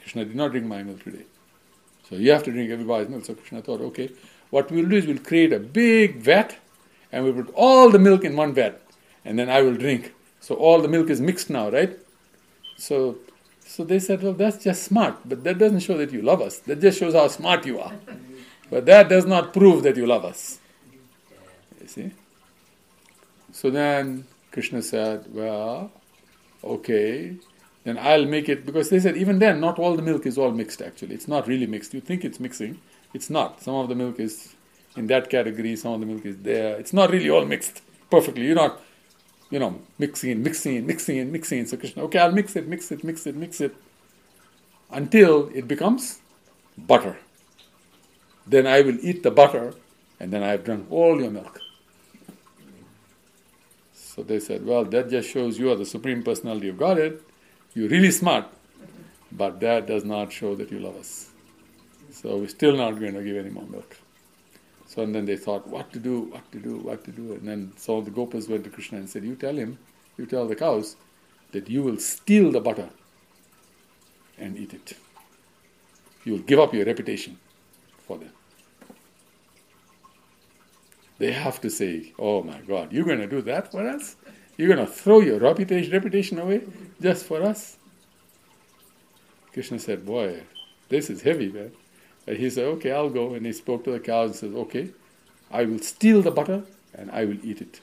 [0.00, 1.24] Krishna did not drink my milk today.
[2.08, 3.24] So you have to drink everybody's milk.
[3.24, 4.10] So Krishna thought, okay,
[4.50, 6.56] what we'll do is we'll create a big vat
[7.12, 8.80] and we'll put all the milk in one vat
[9.24, 10.14] and then I will drink.
[10.40, 11.98] So all the milk is mixed now, right?
[12.76, 13.18] So
[13.66, 16.60] so they said, well, that's just smart, but that doesn't show that you love us.
[16.60, 17.92] That just shows how smart you are.
[18.70, 20.60] But that does not prove that you love us.
[21.82, 22.12] You see?
[23.56, 25.90] So then Krishna said, well,
[26.62, 27.36] okay,
[27.84, 30.50] then I'll make it, because they said even then, not all the milk is all
[30.50, 31.14] mixed actually.
[31.14, 31.94] It's not really mixed.
[31.94, 32.82] You think it's mixing,
[33.14, 33.62] it's not.
[33.62, 34.54] Some of the milk is
[34.94, 36.78] in that category, some of the milk is there.
[36.78, 37.80] It's not really all mixed
[38.10, 38.44] perfectly.
[38.44, 38.78] You're not
[39.50, 41.66] you know, mixing mixing mixing mixing.
[41.66, 43.74] So Krishna, okay, I'll mix it, mix it, mix it, mix it,
[44.90, 46.20] until it becomes
[46.76, 47.16] butter.
[48.46, 49.74] Then I will eat the butter,
[50.20, 51.60] and then I have drunk all your milk.
[54.16, 57.20] So they said, well, that just shows you are the Supreme Personality of Godhead.
[57.74, 58.46] You're really smart,
[59.30, 61.30] but that does not show that you love us.
[62.10, 63.98] So we're still not going to give any more milk.
[64.86, 67.34] So and then they thought, what to do, what to do, what to do.
[67.34, 69.78] And then some of the gopas went to Krishna and said, You tell him,
[70.16, 70.96] you tell the cows
[71.52, 72.88] that you will steal the butter
[74.38, 74.94] and eat it.
[76.24, 77.38] You will give up your reputation
[77.98, 78.32] for them.
[81.18, 84.16] They have to say, Oh my God, you're going to do that for us?
[84.56, 86.62] You're going to throw your reputation, away
[87.00, 87.76] just for us?
[89.52, 90.42] Krishna said, Boy,
[90.88, 91.72] this is heavy, man.
[92.26, 93.34] And he said, okay, I'll go.
[93.34, 94.90] And he spoke to the cows and said, okay,
[95.50, 96.62] I will steal the butter
[96.94, 97.80] and I will eat it.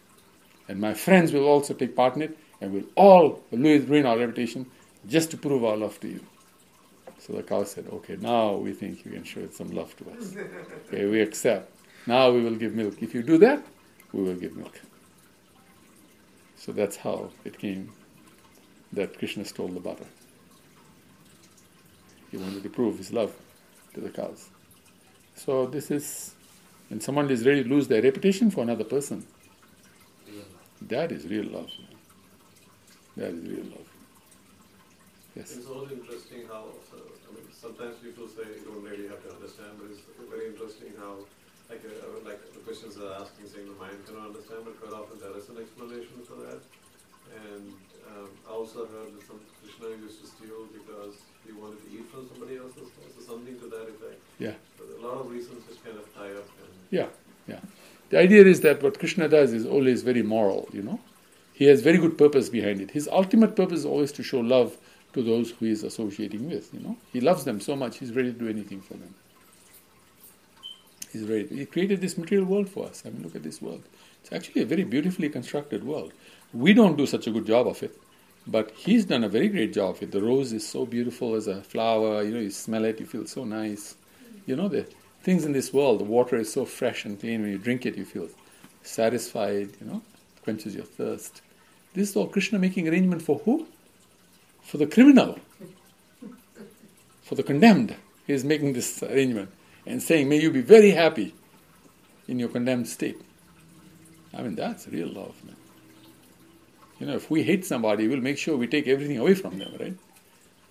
[0.68, 4.66] And my friends will also take part in it and we'll all ruin our reputation
[5.08, 6.22] just to prove our love to you.
[7.20, 10.36] So the cow said, okay, now we think you can show some love to us.
[10.88, 11.72] Okay, we accept.
[12.06, 13.02] Now we will give milk.
[13.02, 13.66] If you do that,
[14.12, 14.80] we will give milk.
[16.58, 17.92] So that's how it came
[18.92, 20.06] that Krishna stole the butter.
[22.32, 23.34] He wanted to prove his love
[23.94, 24.50] to the cows.
[25.36, 26.36] So this is
[26.90, 29.26] when someone is ready to lose their reputation for another person.
[30.82, 31.70] That is real love.
[33.16, 33.88] That is real love.
[35.36, 35.56] Yes.
[35.58, 39.72] It's also interesting how, I mean, sometimes people say you don't really have to understand,
[39.80, 41.18] but it's very interesting how,
[41.74, 45.18] like, uh, like the questions they're asking, saying the mind cannot understand, but quite often
[45.18, 46.62] there is an explanation for that.
[47.34, 47.74] And
[48.14, 52.06] um, I also heard that some Krishna used to steal because he wanted to eat
[52.12, 54.22] from somebody else's house, or something to that effect.
[54.38, 54.54] Yeah.
[54.78, 56.48] So a lot of reasons just kind of tie up.
[56.62, 57.08] And yeah,
[57.48, 57.60] yeah.
[58.10, 61.00] The idea is that what Krishna does is always very moral, you know.
[61.54, 62.92] He has very good purpose behind it.
[62.92, 64.78] His ultimate purpose is always to show love
[65.14, 66.98] to those who he is associating with, you know.
[67.12, 69.14] He loves them so much, he's ready to do anything for them.
[71.14, 71.48] He's ready.
[71.48, 73.04] He created this material world for us.
[73.06, 73.84] I mean, look at this world.
[74.22, 76.12] It's actually a very beautifully constructed world.
[76.54, 77.96] We don't do such a good job of it.
[78.48, 81.62] But he's done a very great job with the rose is so beautiful as a
[81.62, 83.96] flower, you know, you smell it, you feel so nice.
[84.46, 84.86] You know, the
[85.22, 87.96] things in this world, the water is so fresh and clean, when you drink it,
[87.96, 88.28] you feel
[88.82, 90.02] satisfied, you know,
[90.42, 91.42] quenches your thirst.
[91.94, 93.68] This is all Krishna making arrangement for who?
[94.62, 95.40] For the criminal,
[97.22, 97.96] for the condemned.
[98.28, 99.52] He is making this arrangement
[99.86, 101.34] and saying, May you be very happy
[102.28, 103.22] in your condemned state.
[104.34, 105.56] I mean, that's real love, man.
[107.00, 109.76] You know, if we hate somebody, we'll make sure we take everything away from them,
[109.80, 109.96] right?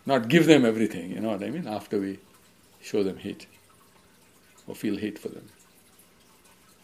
[0.06, 1.66] Not give them everything, you know what I mean?
[1.66, 2.18] After we
[2.80, 3.46] show them hate
[4.66, 5.48] or feel hate for them.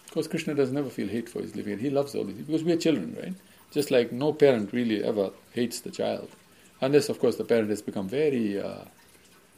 [0.05, 1.79] Of course, Krishna does never feel hate for his living.
[1.79, 3.35] He loves all these because we are children, right?
[3.71, 6.31] Just like no parent really ever hates the child,
[6.81, 8.85] unless, of course, the parent has become very uh,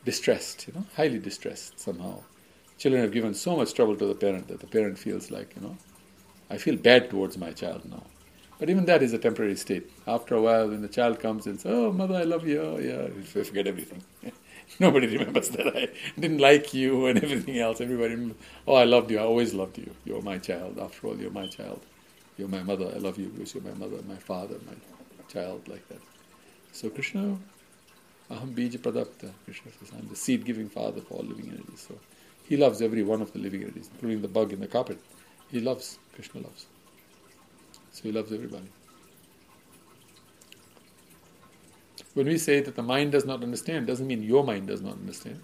[0.05, 2.23] distressed, you know, highly distressed somehow.
[2.81, 5.61] Children have given so much trouble to the parent that the parent feels like, you
[5.61, 5.77] know,
[6.49, 8.05] I feel bad towards my child now.
[8.59, 9.91] But even that is a temporary state.
[10.07, 12.79] After a while, when the child comes and says, "Oh, mother, I love you," oh
[12.79, 14.03] yeah, you forget everything.
[14.81, 15.89] Nobody remembers that I
[16.19, 17.83] didn't like you and everything else.
[17.83, 18.35] Everybody,
[18.67, 19.19] oh, I loved you.
[19.19, 19.91] I always loved you.
[20.07, 20.79] You're my child.
[20.79, 21.81] After all, you're my child.
[22.39, 22.91] You're my mother.
[22.95, 24.77] I love you because you're my mother, my father, my
[25.29, 26.03] child, like that.
[26.73, 27.39] So Krishna,
[28.31, 29.33] aham bija pradah pita.
[29.47, 31.87] Krishna says, I'm the seed-giving father for all living entities.
[31.89, 31.99] So
[32.51, 34.99] he loves every one of the living entities, including the bug in the carpet.
[35.53, 36.01] He loves.
[36.15, 36.67] Krishna loves.
[37.93, 38.69] So he loves everybody.
[42.15, 44.95] When we say that the mind does not understand, doesn't mean your mind does not
[44.95, 45.41] understand.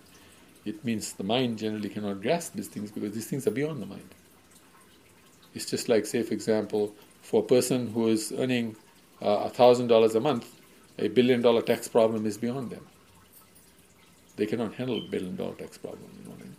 [0.65, 3.87] It means the mind generally cannot grasp these things because these things are beyond the
[3.87, 4.11] mind.
[5.55, 6.93] It's just like, say, for example,
[7.23, 8.75] for a person who is earning
[9.23, 10.61] uh, a thousand dollars a month,
[10.99, 12.85] a billion dollar tax problem is beyond them.
[14.35, 16.57] They cannot handle a billion dollar tax problem, you know what I mean?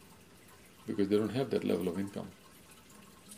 [0.88, 2.30] Because they don't have that level of income.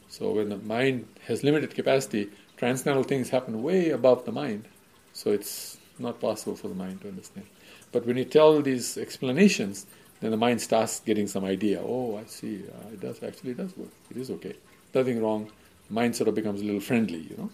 [0.07, 4.65] So when the mind has limited capacity, transcendental things happen way above the mind.
[5.13, 7.47] So it's not possible for the mind to understand.
[7.91, 9.85] But when you tell these explanations,
[10.21, 11.81] then the mind starts getting some idea.
[11.81, 12.63] Oh, I see.
[12.67, 13.89] Uh, it does actually does work.
[14.11, 14.55] It is okay.
[14.93, 15.51] Nothing wrong.
[15.89, 17.49] Mind sort of becomes a little friendly, you know.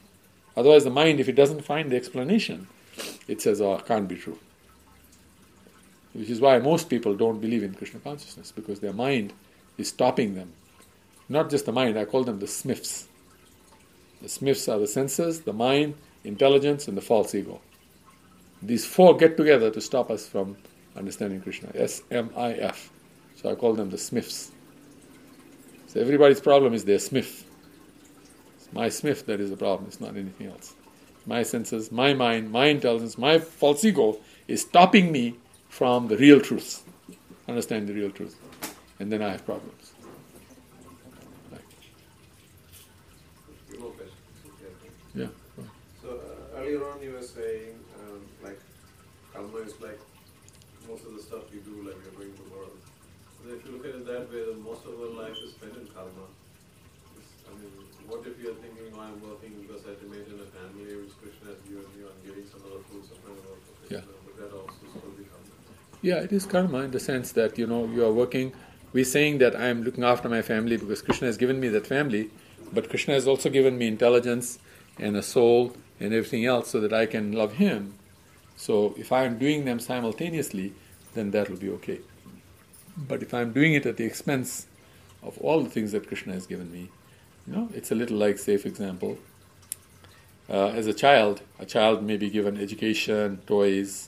[0.57, 2.67] Otherwise, the mind, if it doesn't find the explanation,
[3.27, 4.39] it says, "Oh, it can't be true."
[6.13, 9.33] Which is why most people don't believe in Krishna consciousness because their mind
[9.77, 10.53] is stopping them.
[11.27, 11.97] Not just the mind.
[11.97, 13.07] I call them the Smiths.
[14.21, 17.61] The Smiths are the senses, the mind, intelligence, and the false ego.
[18.61, 20.57] These four get together to stop us from
[20.95, 21.71] understanding Krishna.
[21.75, 22.89] S M I F.
[23.35, 24.51] So I call them the Smiths.
[25.87, 27.45] So everybody's problem is their Smith.
[28.57, 30.73] It's my Smith that is the problem, it's not anything else.
[31.25, 35.35] My senses, my mind, my intelligence, my false ego is stopping me
[35.69, 36.83] from the real truth.
[37.47, 38.35] Understand the real truth.
[38.99, 39.91] And then I have problems.
[41.51, 41.61] Right.
[43.69, 44.17] Few more questions.
[44.47, 44.71] Okay.
[45.13, 45.27] Yeah.
[45.57, 45.69] right.
[46.01, 48.59] So uh, earlier on you were saying um, like
[49.33, 49.99] karma is like
[50.87, 52.77] most of the stuff we do like we're going to the world.
[53.43, 55.75] So if you look at it that way, then most of our life is spent
[55.75, 56.25] in karma.
[57.19, 57.71] It's- I mean,
[58.07, 61.13] what if you're thinking, oh, I'm working because I have to maintain a family which
[61.21, 63.59] Krishna has given me, I'm getting some other fruits of my work
[63.89, 64.01] Yeah.
[64.25, 65.51] but that also still be karma.
[66.01, 68.53] Yeah, it is karma in the sense that you know you are working.
[68.95, 71.85] We're saying that I am looking after my family because Krishna has given me that
[71.85, 72.29] family,
[72.71, 74.57] but Krishna has also given me intelligence
[74.97, 77.95] and a soul and everything else so that I can love Him.
[78.55, 80.71] So if I am doing them simultaneously,
[81.13, 81.99] then that will be okay.
[82.95, 84.67] But if I am doing it at the expense
[85.21, 86.89] of all the things that Krishna has given me,
[87.45, 89.17] you know, it's a little like, say, for example,
[90.49, 94.07] uh, as a child, a child may be given education, toys,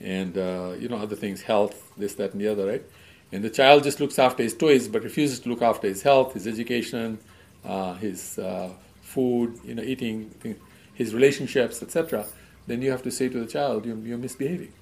[0.00, 2.84] and uh, you know other things, health, this, that, and the other, right?
[3.32, 6.34] And the child just looks after his toys, but refuses to look after his health,
[6.34, 7.18] his education,
[7.64, 10.30] uh, his uh, food, you know, eating,
[10.92, 12.26] his relationships, etc.
[12.66, 14.72] Then you have to say to the child, you're, you're misbehaving.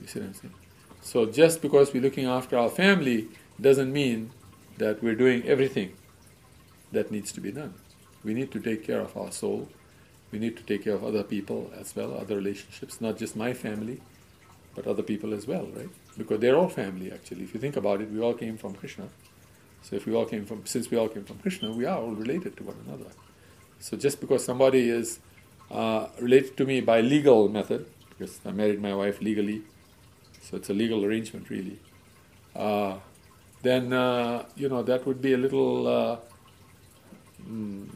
[0.00, 0.54] You see what I'm saying?
[1.02, 3.28] So just because we're looking after our family
[3.60, 4.30] doesn't mean
[4.78, 5.94] that we're doing everything
[6.92, 7.74] that needs to be done.
[8.24, 9.68] We need to take care of our soul.
[10.30, 13.52] We need to take care of other people as well, other relationships, not just my
[13.52, 14.00] family,
[14.74, 15.88] but other people as well, right?
[16.18, 17.42] Because they're all family actually.
[17.44, 19.08] If you think about it, we all came from Krishna.
[19.82, 22.12] So if we all came from, since we all came from Krishna, we are all
[22.12, 23.10] related to one another.
[23.78, 25.20] So just because somebody is
[25.70, 29.62] uh, related to me by legal method, because I married my wife legally,
[30.42, 31.78] so it's a legal arrangement really,
[32.54, 32.96] uh,
[33.62, 36.20] then uh, you know that would be a little.
[37.48, 37.88] Mm,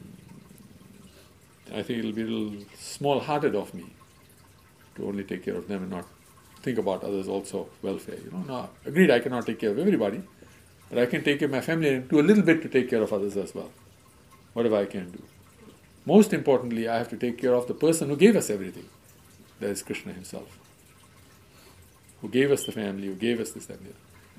[1.73, 3.85] I think it'll be a little small-hearted of me
[4.95, 6.05] to only take care of them and not
[6.65, 8.19] think about others also welfare.
[8.23, 9.11] You know, no, agreed.
[9.11, 10.21] I cannot take care of everybody,
[10.89, 12.89] but I can take care of my family and do a little bit to take
[12.89, 13.71] care of others as well.
[14.53, 15.21] Whatever I can do.
[16.05, 18.89] Most importantly, I have to take care of the person who gave us everything.
[19.59, 20.59] That is Krishna Himself,
[22.21, 23.79] who gave us the family, who gave us this that.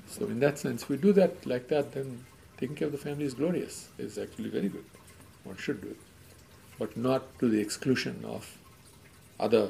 [0.07, 2.25] So, in that sense, we do that like that, then
[2.57, 3.89] taking care of the family is glorious.
[3.97, 4.85] It's actually very good.
[5.43, 5.97] One should do it
[6.79, 8.57] but not to the exclusion of
[9.39, 9.69] other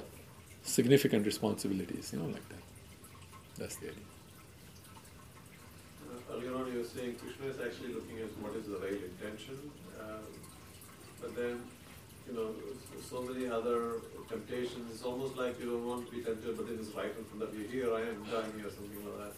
[0.68, 2.64] significant responsibilities, you know, like that.
[3.58, 4.04] That's the idea.
[6.10, 9.02] Uh, earlier on, you were saying Krishna is actually looking at what is the right
[9.12, 9.58] intention,
[10.00, 10.28] um,
[11.22, 11.62] but then,
[12.28, 12.52] you know,
[13.10, 14.92] so many other temptations.
[14.94, 17.44] It's almost like you don't want to be tempted, but it is right in front
[17.44, 17.66] of you.
[17.68, 19.34] Here I am dying, here or something like that.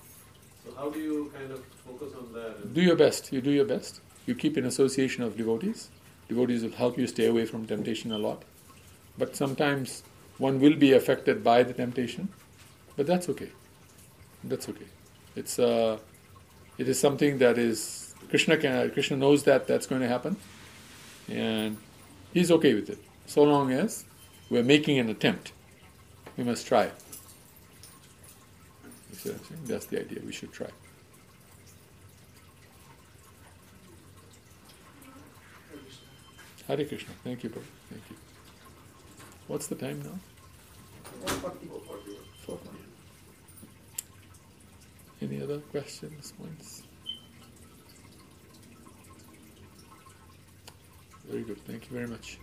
[0.65, 2.73] So how do you kind of focus on that?
[2.73, 3.31] Do your best.
[3.31, 4.01] You do your best.
[4.25, 5.89] You keep in association of devotees.
[6.27, 8.43] Devotees will help you stay away from temptation a lot.
[9.17, 10.03] But sometimes
[10.39, 12.29] one will be affected by the temptation,
[12.95, 13.49] but that's okay.
[14.43, 14.87] That's okay.
[15.35, 15.99] It's uh,
[16.77, 20.37] it is something that is Krishna can Krishna knows that that's going to happen,
[21.27, 21.77] and
[22.33, 24.05] he's okay with it so long as
[24.49, 25.51] we're making an attempt.
[26.37, 26.89] We must try.
[29.65, 30.19] That's the idea.
[30.25, 30.69] We should try.
[36.67, 37.13] Hare Krishna.
[37.23, 37.63] Thank you, Prabhu.
[37.89, 38.28] Thank you.
[39.49, 40.19] What's the time now?
[41.21, 41.65] 140.
[42.45, 42.77] Four p.m.
[45.23, 46.83] Any other questions, points?
[51.27, 51.57] Very good.
[51.65, 52.37] Thank you very much.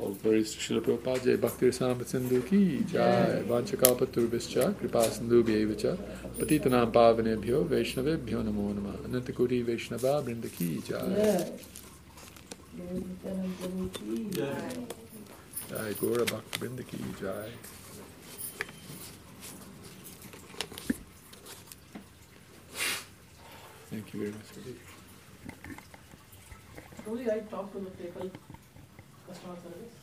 [0.00, 5.96] All praise to Srila Prabhupada, Jai Bhakti Rasamrita Sindhu ki Jai Vanchakapaturvischa Kripa Sindhu Bhyevacha
[6.38, 10.82] Patitanam Pavanebhyo Vaishnavebhyo Namo Nama Ananta Koti Vaishnava Brinda ki
[15.70, 16.24] Jai Gora
[17.20, 17.48] Jai
[23.88, 24.50] Thank you very much.
[27.06, 28.30] Only I talk to the people,
[29.28, 29.99] customer service.